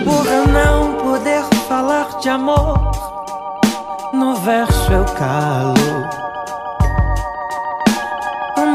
Por 0.03 0.25
não 0.51 0.93
poder 0.93 1.43
falar 1.67 2.07
de 2.19 2.29
amor, 2.29 2.91
no 4.13 4.35
verso 4.35 4.91
eu 4.91 5.05
calo. 5.05 6.05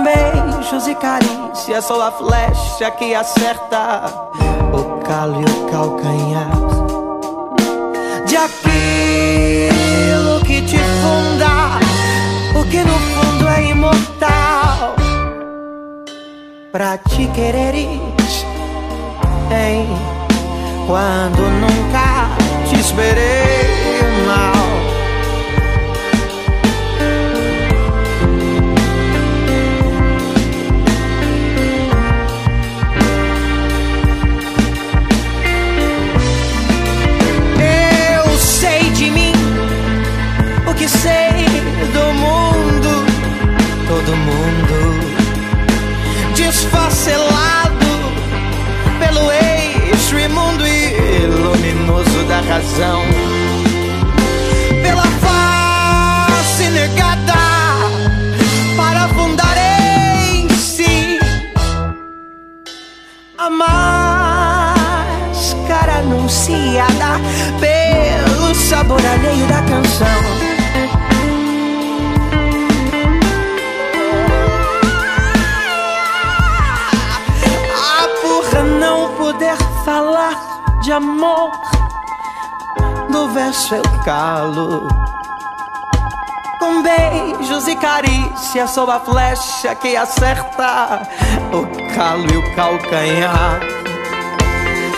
Beijos 0.03 0.87
e 0.89 0.95
carícias, 0.95 1.85
só 1.85 2.01
a 2.01 2.11
flecha 2.11 2.91
que 2.93 3.15
acerta 3.15 4.05
o 4.73 4.99
calo 5.05 5.43
e 5.43 5.45
o 5.45 5.67
calcanhar. 5.71 6.20
Aquilo 8.43 10.41
que 10.47 10.63
te 10.63 10.79
funda, 10.79 11.79
o 12.59 12.65
que 12.71 12.79
no 12.79 12.99
fundo 13.13 13.47
é 13.49 13.69
imortal. 13.69 14.95
Pra 16.73 16.97
te 16.97 17.27
quereres, 17.35 18.47
hein? 19.51 19.87
Quando 20.87 21.43
nunca 21.51 22.31
te 22.67 22.81
esperei 22.81 23.60
esfacelado 46.51 47.87
pelo 48.99 49.31
eixo 49.31 50.19
imundo 50.19 50.67
e 50.67 51.27
luminoso 51.27 52.25
da 52.25 52.41
razão, 52.41 53.03
pela 54.83 55.05
face 55.05 56.69
negada 56.71 57.35
para 58.77 59.05
afundar 59.05 59.57
em 59.57 60.49
si 60.51 61.21
a 63.39 63.49
máscara 63.49 64.81
anunciada 66.01 67.21
pelo 67.61 68.53
sabor 68.57 69.01
alheio 69.07 69.47
da 69.47 69.63
canção. 69.63 70.40
De 80.83 80.93
amor, 80.93 81.53
no 83.11 83.29
verso 83.29 83.75
eu 83.75 83.83
calo. 84.05 84.89
Com 86.59 86.83
beijos 86.83 87.69
e 87.69 87.77
carícias 87.77 88.71
sob 88.71 88.91
a 88.93 89.01
flecha 89.01 89.75
que 89.75 89.97
acerta 89.97 91.03
o 91.53 91.95
calo 91.95 92.27
e 92.33 92.37
o 92.37 92.55
calcanhar 92.55 93.61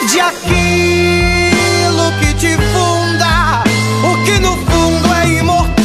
de 0.09 0.21
aquilo 0.21 2.13
que 2.21 2.35
te 2.35 2.57
funda, 2.57 3.63
o 4.05 4.25
que 4.25 4.39
no 4.41 4.57
fundo 4.57 5.15
é 5.15 5.29
imortal. 5.39 5.83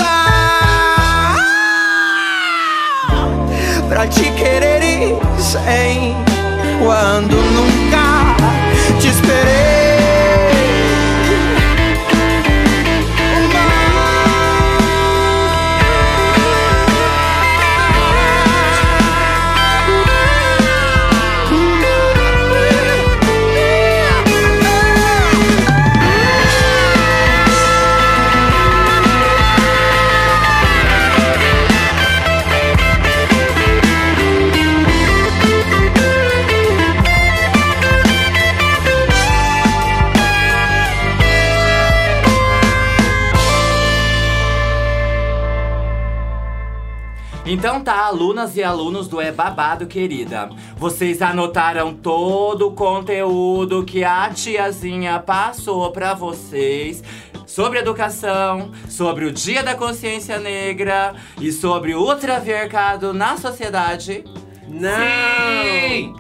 Pra 3.88 4.08
te 4.08 4.32
quereres 4.32 5.56
em 5.68 6.16
quando 6.84 7.36
nunca 7.36 8.36
te 9.00 9.08
esperei. 9.08 9.67
Então 47.58 47.82
tá, 47.82 48.06
alunas 48.06 48.56
e 48.56 48.62
alunos 48.62 49.08
do 49.08 49.20
É 49.20 49.32
Babado, 49.32 49.88
querida. 49.88 50.48
Vocês 50.76 51.24
anotaram 51.24 51.92
todo 51.92 52.68
o 52.68 52.72
conteúdo 52.72 53.84
que 53.84 54.04
a 54.04 54.30
tiazinha 54.30 55.18
passou 55.20 55.92
pra 55.92 56.14
vocês 56.14 57.04
sobre 57.48 57.80
educação, 57.80 58.72
sobre 58.88 59.26
o 59.26 59.32
Dia 59.32 59.64
da 59.64 59.74
Consciência 59.74 60.38
Negra 60.38 61.16
e 61.42 61.52
sobre 61.52 61.96
o 61.96 62.02
ultravercado 62.02 63.12
na 63.12 63.38
sociedade? 63.38 64.24
Não! 64.68 66.16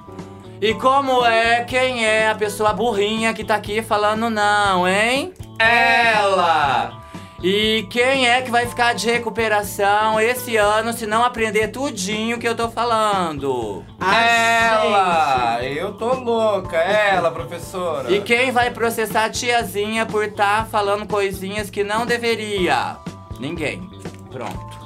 E 0.59 0.73
como 0.73 1.23
é, 1.23 1.63
quem 1.65 2.03
é 2.03 2.31
a 2.31 2.35
pessoa 2.35 2.73
burrinha 2.73 3.31
que 3.31 3.43
tá 3.43 3.53
aqui 3.53 3.83
falando 3.83 4.27
não, 4.27 4.87
hein? 4.87 5.35
Ela! 5.59 7.06
E 7.41 7.85
quem 7.89 8.27
é 8.27 8.41
que 8.41 8.49
vai 8.49 8.65
ficar 8.65 8.93
de 8.93 9.05
recuperação 9.05 10.19
esse 10.19 10.57
ano 10.57 10.91
se 10.91 11.05
não 11.05 11.23
aprender 11.23 11.67
tudinho 11.67 12.39
que 12.39 12.47
eu 12.47 12.55
tô 12.55 12.69
falando? 12.69 13.85
Ela! 14.01 15.63
Eu 15.63 15.93
tô 15.93 16.13
louca, 16.15 16.77
ela, 16.77 17.29
professora. 17.31 18.09
E 18.17 18.21
quem 18.21 18.51
vai 18.51 18.71
processar 18.71 19.25
a 19.25 19.29
tiazinha 19.29 20.05
por 20.05 20.23
estar 20.23 20.67
falando 20.67 21.07
coisinhas 21.07 21.69
que 21.69 21.83
não 21.83 22.05
deveria? 22.05 22.97
Ninguém. 23.39 23.87
Pronto. 24.31 24.76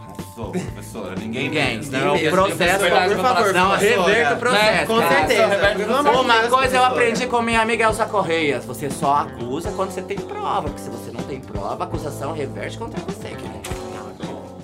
Arrasou, 0.41 0.51
professora. 0.51 1.15
Ninguém, 1.15 1.43
Ninguém. 1.43 1.77
mesmo. 1.77 1.91
Não, 1.97 2.13
mesmo. 2.13 2.31
processo, 2.31 2.85
por 2.85 3.17
favor. 3.21 3.53
Não, 3.53 3.71
reverta 3.71 4.33
o 4.33 4.37
processo. 4.37 4.87
Com 4.87 4.99
cara. 4.99 5.09
certeza. 5.27 5.75
Pelo 5.75 5.95
amor 5.97 6.13
de 6.13 6.19
Uma 6.19 6.33
Deus, 6.39 6.49
coisa 6.49 6.77
eu 6.77 6.81
professora. 6.81 6.87
aprendi 6.87 7.27
com 7.27 7.41
minha 7.41 7.61
amiga 7.61 7.83
Elsa 7.85 8.05
Correias. 8.05 8.65
Você 8.65 8.89
só 8.89 9.15
acusa 9.15 9.71
quando 9.71 9.91
você 9.91 10.01
tem 10.01 10.17
prova. 10.17 10.63
Porque 10.63 10.81
se 10.81 10.89
você 10.89 11.11
não 11.11 11.21
tem 11.23 11.39
prova, 11.39 11.83
a 11.83 11.87
acusação 11.87 12.33
reverte 12.33 12.77
contra 12.77 12.99
você. 13.01 13.29
Que 13.29 13.47
não 13.47 13.61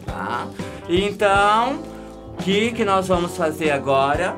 tá? 0.05 0.47
Então, 0.89 1.79
o 2.33 2.43
que, 2.43 2.71
que 2.71 2.83
nós 2.83 3.07
vamos 3.07 3.35
fazer 3.35 3.71
agora? 3.71 4.35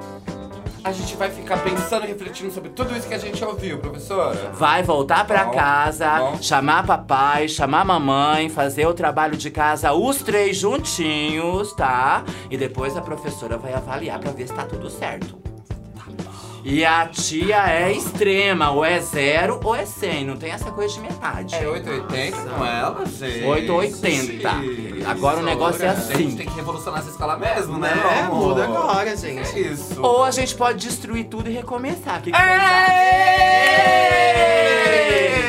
A 0.90 0.92
gente 0.92 1.16
vai 1.16 1.30
ficar 1.30 1.64
pensando 1.64 2.06
e 2.06 2.08
refletindo 2.08 2.52
sobre 2.52 2.72
tudo 2.72 2.98
isso 2.98 3.08
que 3.08 3.14
a 3.14 3.18
gente 3.20 3.46
ouviu, 3.46 3.78
professora. 3.78 4.50
Vai 4.56 4.82
voltar 4.82 5.24
pra 5.28 5.44
Bom, 5.44 5.52
casa, 5.52 6.18
bom. 6.18 6.42
chamar 6.42 6.84
papai, 6.84 7.48
chamar 7.48 7.86
mamãe, 7.86 8.50
fazer 8.50 8.88
o 8.88 8.94
trabalho 8.96 9.38
de 9.38 9.52
casa, 9.52 9.94
os 9.94 10.24
três 10.24 10.58
juntinhos, 10.58 11.74
tá? 11.74 12.24
E 12.50 12.58
depois 12.58 12.98
a 12.98 13.02
professora 13.02 13.56
vai 13.56 13.72
avaliar 13.72 14.18
pra 14.18 14.32
ver 14.32 14.48
se 14.48 14.54
tá 14.56 14.64
tudo 14.66 14.90
certo. 14.90 15.38
E 16.64 16.84
a 16.86 17.08
tia 17.08 17.70
é 17.72 17.92
extrema, 17.92 18.72
ou 18.72 18.84
é 18.84 19.00
zero 19.00 19.60
ou 19.64 19.74
é 19.74 19.86
100, 19.86 20.26
não 20.26 20.36
tem 20.38 20.52
essa 20.52 20.70
coisa 20.72 20.94
de 20.94 21.00
metade. 21.00 21.56
É 21.56 21.68
880 21.68 22.38
com 22.50 22.66
ela, 22.66 23.06
gente. 23.06 23.46
880. 23.46 24.50
Agora 25.10 25.40
o 25.40 25.44
negócio 25.44 25.84
é 25.86 25.90
A 25.90 25.92
assim. 25.94 26.18
gente 26.18 26.36
tem 26.36 26.48
que 26.48 26.56
revolucionar 26.56 27.00
essa 27.00 27.10
escola 27.10 27.38
mesmo, 27.38 27.78
né? 27.78 27.94
É, 28.20 28.24
muda 28.34 28.66
agora, 28.66 29.16
gente. 29.16 29.58
É 29.58 29.60
isso. 29.60 30.02
Ou 30.02 30.24
a 30.24 30.32
gente 30.32 30.54
pode 30.56 30.86
destruir 30.86 31.26
tudo 31.26 31.50
e 31.50 31.54
recomeçar. 31.54 32.20
O 32.20 32.22
que 32.24 32.32
que? 32.32 32.38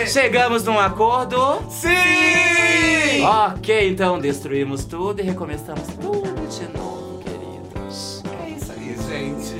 Chegamos 0.06 0.64
num 0.64 0.78
acordo? 0.78 1.60
Sim! 1.68 3.24
Ok, 3.24 3.88
então 3.90 4.18
destruímos 4.18 4.84
tudo 4.84 5.20
e 5.20 5.22
recomeçamos 5.22 5.86
tudo 6.00 6.48
de 6.48 6.78
novo, 6.78 7.18
queridos. 7.22 8.22
É 8.44 8.50
isso 8.50 8.72
aí, 8.72 8.96
gente. 9.08 9.56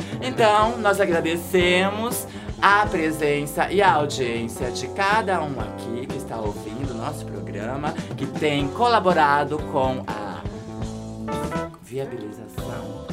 Então, 0.20 0.78
nós 0.78 1.00
agradecemos 1.00 2.26
a 2.60 2.86
presença 2.86 3.70
e 3.70 3.82
a 3.82 3.92
audiência 3.92 4.70
de 4.70 4.88
cada 4.88 5.42
um 5.42 5.60
aqui 5.60 6.06
que 6.06 6.16
está 6.16 6.36
ouvindo 6.38 6.92
o 6.92 6.94
nosso 6.94 7.24
programa, 7.26 7.92
que 8.16 8.26
tem 8.26 8.68
colaborado 8.68 9.58
com 9.70 10.02
a 10.06 10.40
viabilização. 11.82 13.06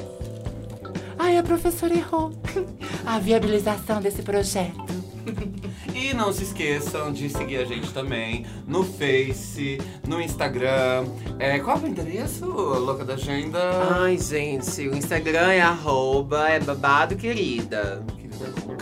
Ai, 1.18 1.38
a 1.38 1.44
professora 1.44 1.94
errou. 1.94 2.32
A 3.06 3.20
viabilização 3.20 4.02
desse 4.02 4.22
projeto. 4.22 4.83
E 5.94 6.14
não 6.14 6.34
se 6.34 6.44
esqueçam 6.44 7.12
de 7.14 7.30
seguir 7.30 7.58
a 7.58 7.66
gente 7.66 7.92
também 7.94 8.46
no 8.68 8.84
Face, 8.84 9.80
no 10.08 10.20
Instagram. 10.22 11.06
É, 11.40 11.60
qual 11.60 11.78
é 11.78 11.82
o 11.82 11.88
endereço, 11.88 12.46
louca 12.46 13.06
da 13.06 13.14
agenda? 13.14 13.60
Ai, 14.02 14.18
gente, 14.18 14.88
o 14.88 14.96
Instagram 14.96 15.52
é 15.52 15.62
arroba 15.62 16.50
é 16.50 16.60
babado 16.60 17.16
querida. 17.16 18.04
Querida 18.18 18.52
com 18.66 18.74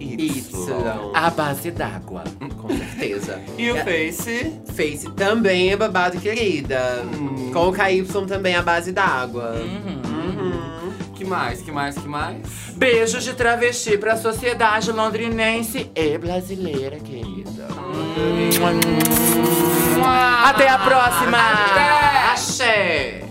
Y. 0.00 1.12
A 1.14 1.30
base 1.30 1.70
d'água. 1.70 2.24
Com 2.60 2.68
certeza. 2.68 3.40
E 3.58 3.70
o 3.70 3.76
É, 3.76 3.84
Face? 3.84 4.60
Face 4.72 5.10
também 5.12 5.70
é 5.72 5.76
babado 5.76 6.18
querida. 6.20 7.04
Hum. 7.14 7.50
Com 7.52 7.68
o 7.68 7.72
KY 7.72 8.04
também 8.26 8.54
a 8.54 8.62
base 8.62 8.92
d'água. 8.92 9.56
Uhum. 9.56 9.99
Que 11.20 11.26
mais? 11.26 11.60
Que 11.60 11.70
mais? 11.70 11.98
Que 11.98 12.08
mais? 12.08 12.38
Beijos 12.76 13.22
de 13.22 13.34
travesti 13.34 13.98
pra 13.98 14.16
sociedade 14.16 14.90
londrinense 14.90 15.90
e 15.94 16.16
brasileira, 16.16 16.98
querida. 16.98 17.68
Até 20.46 20.66
a 20.66 20.78
próxima! 20.78 21.38
Axé! 22.32 23.28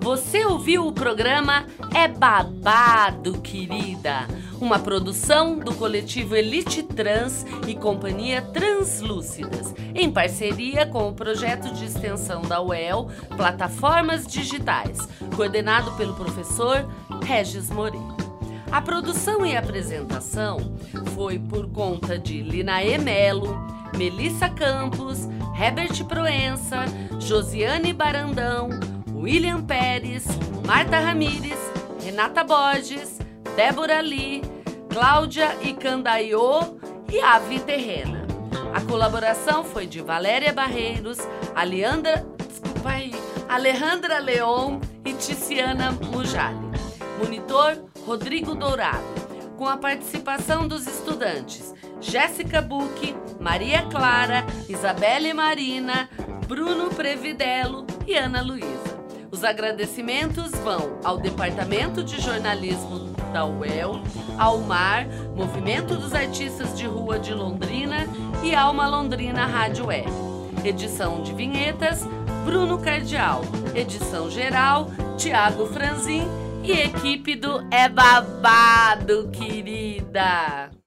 Você 0.00 0.44
ouviu 0.44 0.88
o 0.88 0.92
programa 0.92 1.66
É 1.94 2.08
Babado, 2.08 3.40
querida. 3.40 4.26
Uma 4.60 4.78
produção 4.78 5.58
do 5.58 5.74
coletivo 5.74 6.36
Elite 6.36 6.82
Trans 6.82 7.46
e 7.66 7.74
Companhia 7.74 8.42
Translúcidas, 8.42 9.74
em 9.94 10.10
parceria 10.12 10.84
com 10.84 11.08
o 11.08 11.14
projeto 11.14 11.72
de 11.72 11.86
extensão 11.86 12.42
da 12.42 12.60
UEL 12.60 13.08
Plataformas 13.36 14.26
Digitais, 14.26 14.98
coordenado 15.34 15.92
pelo 15.92 16.14
professor 16.14 16.86
Regis 17.24 17.70
Moreira. 17.70 18.20
A 18.70 18.82
produção 18.82 19.44
e 19.46 19.56
apresentação 19.56 20.76
foi 21.14 21.38
por 21.38 21.66
conta 21.70 22.18
de 22.18 22.42
Linaê 22.42 22.98
Melo, 22.98 23.58
Melissa 23.96 24.48
Campos, 24.48 25.26
Herbert 25.58 26.04
Proença, 26.04 26.84
Josiane 27.18 27.94
Barandão, 27.94 28.68
William 29.14 29.62
Pérez, 29.62 30.26
Marta 30.66 31.00
Ramires, 31.00 31.58
Renata 32.04 32.44
Borges, 32.44 33.18
Débora 33.56 34.00
Lee, 34.00 34.42
Cláudia 34.88 35.56
Icandaiô 35.62 36.78
e 37.10 37.20
Ave 37.20 37.60
Terrena. 37.60 38.26
A 38.74 38.80
colaboração 38.82 39.64
foi 39.64 39.86
de 39.86 40.00
Valéria 40.00 40.52
Barreiros, 40.52 41.18
Aleandra, 41.54 42.24
desculpa 42.48 42.90
aí, 42.90 43.12
Alejandra 43.48 44.18
Leon 44.18 44.80
e 45.04 45.12
Ticiana 45.12 45.90
Mujali. 45.92 46.70
Monitor 47.18 47.84
Rodrigo 48.06 48.54
Dourado. 48.54 49.20
com 49.56 49.66
a 49.68 49.76
participação 49.76 50.66
dos 50.66 50.86
estudantes 50.86 51.74
Jéssica 52.00 52.62
Buck, 52.62 53.14
Maria 53.38 53.82
Clara, 53.90 54.46
Isabelle 54.68 55.34
Marina, 55.34 56.08
Bruno 56.48 56.88
Previdelo 56.88 57.86
e 58.06 58.14
Ana 58.14 58.40
Luísa. 58.40 58.98
Os 59.30 59.44
agradecimentos 59.44 60.50
vão 60.52 60.98
ao 61.04 61.18
Departamento 61.18 62.02
de 62.02 62.18
Jornalismo 62.20 63.09
da 63.30 63.44
UEL, 63.46 64.00
ao 64.38 64.58
MAR, 64.58 65.06
Movimento 65.34 65.94
dos 65.94 66.14
Artistas 66.14 66.76
de 66.76 66.86
Rua 66.86 67.18
de 67.18 67.32
Londrina 67.32 68.06
e 68.42 68.54
Alma 68.54 68.86
Londrina 68.86 69.46
Rádio 69.46 69.86
Web. 69.86 70.10
Edição 70.64 71.22
de 71.22 71.32
vinhetas, 71.32 72.06
Bruno 72.44 72.78
Cardial. 72.78 73.42
Edição 73.74 74.30
geral, 74.30 74.90
Tiago 75.16 75.66
Franzin 75.66 76.22
e 76.62 76.72
equipe 76.72 77.34
do 77.36 77.66
É 77.70 77.88
Babado, 77.88 79.28
querida! 79.32 80.70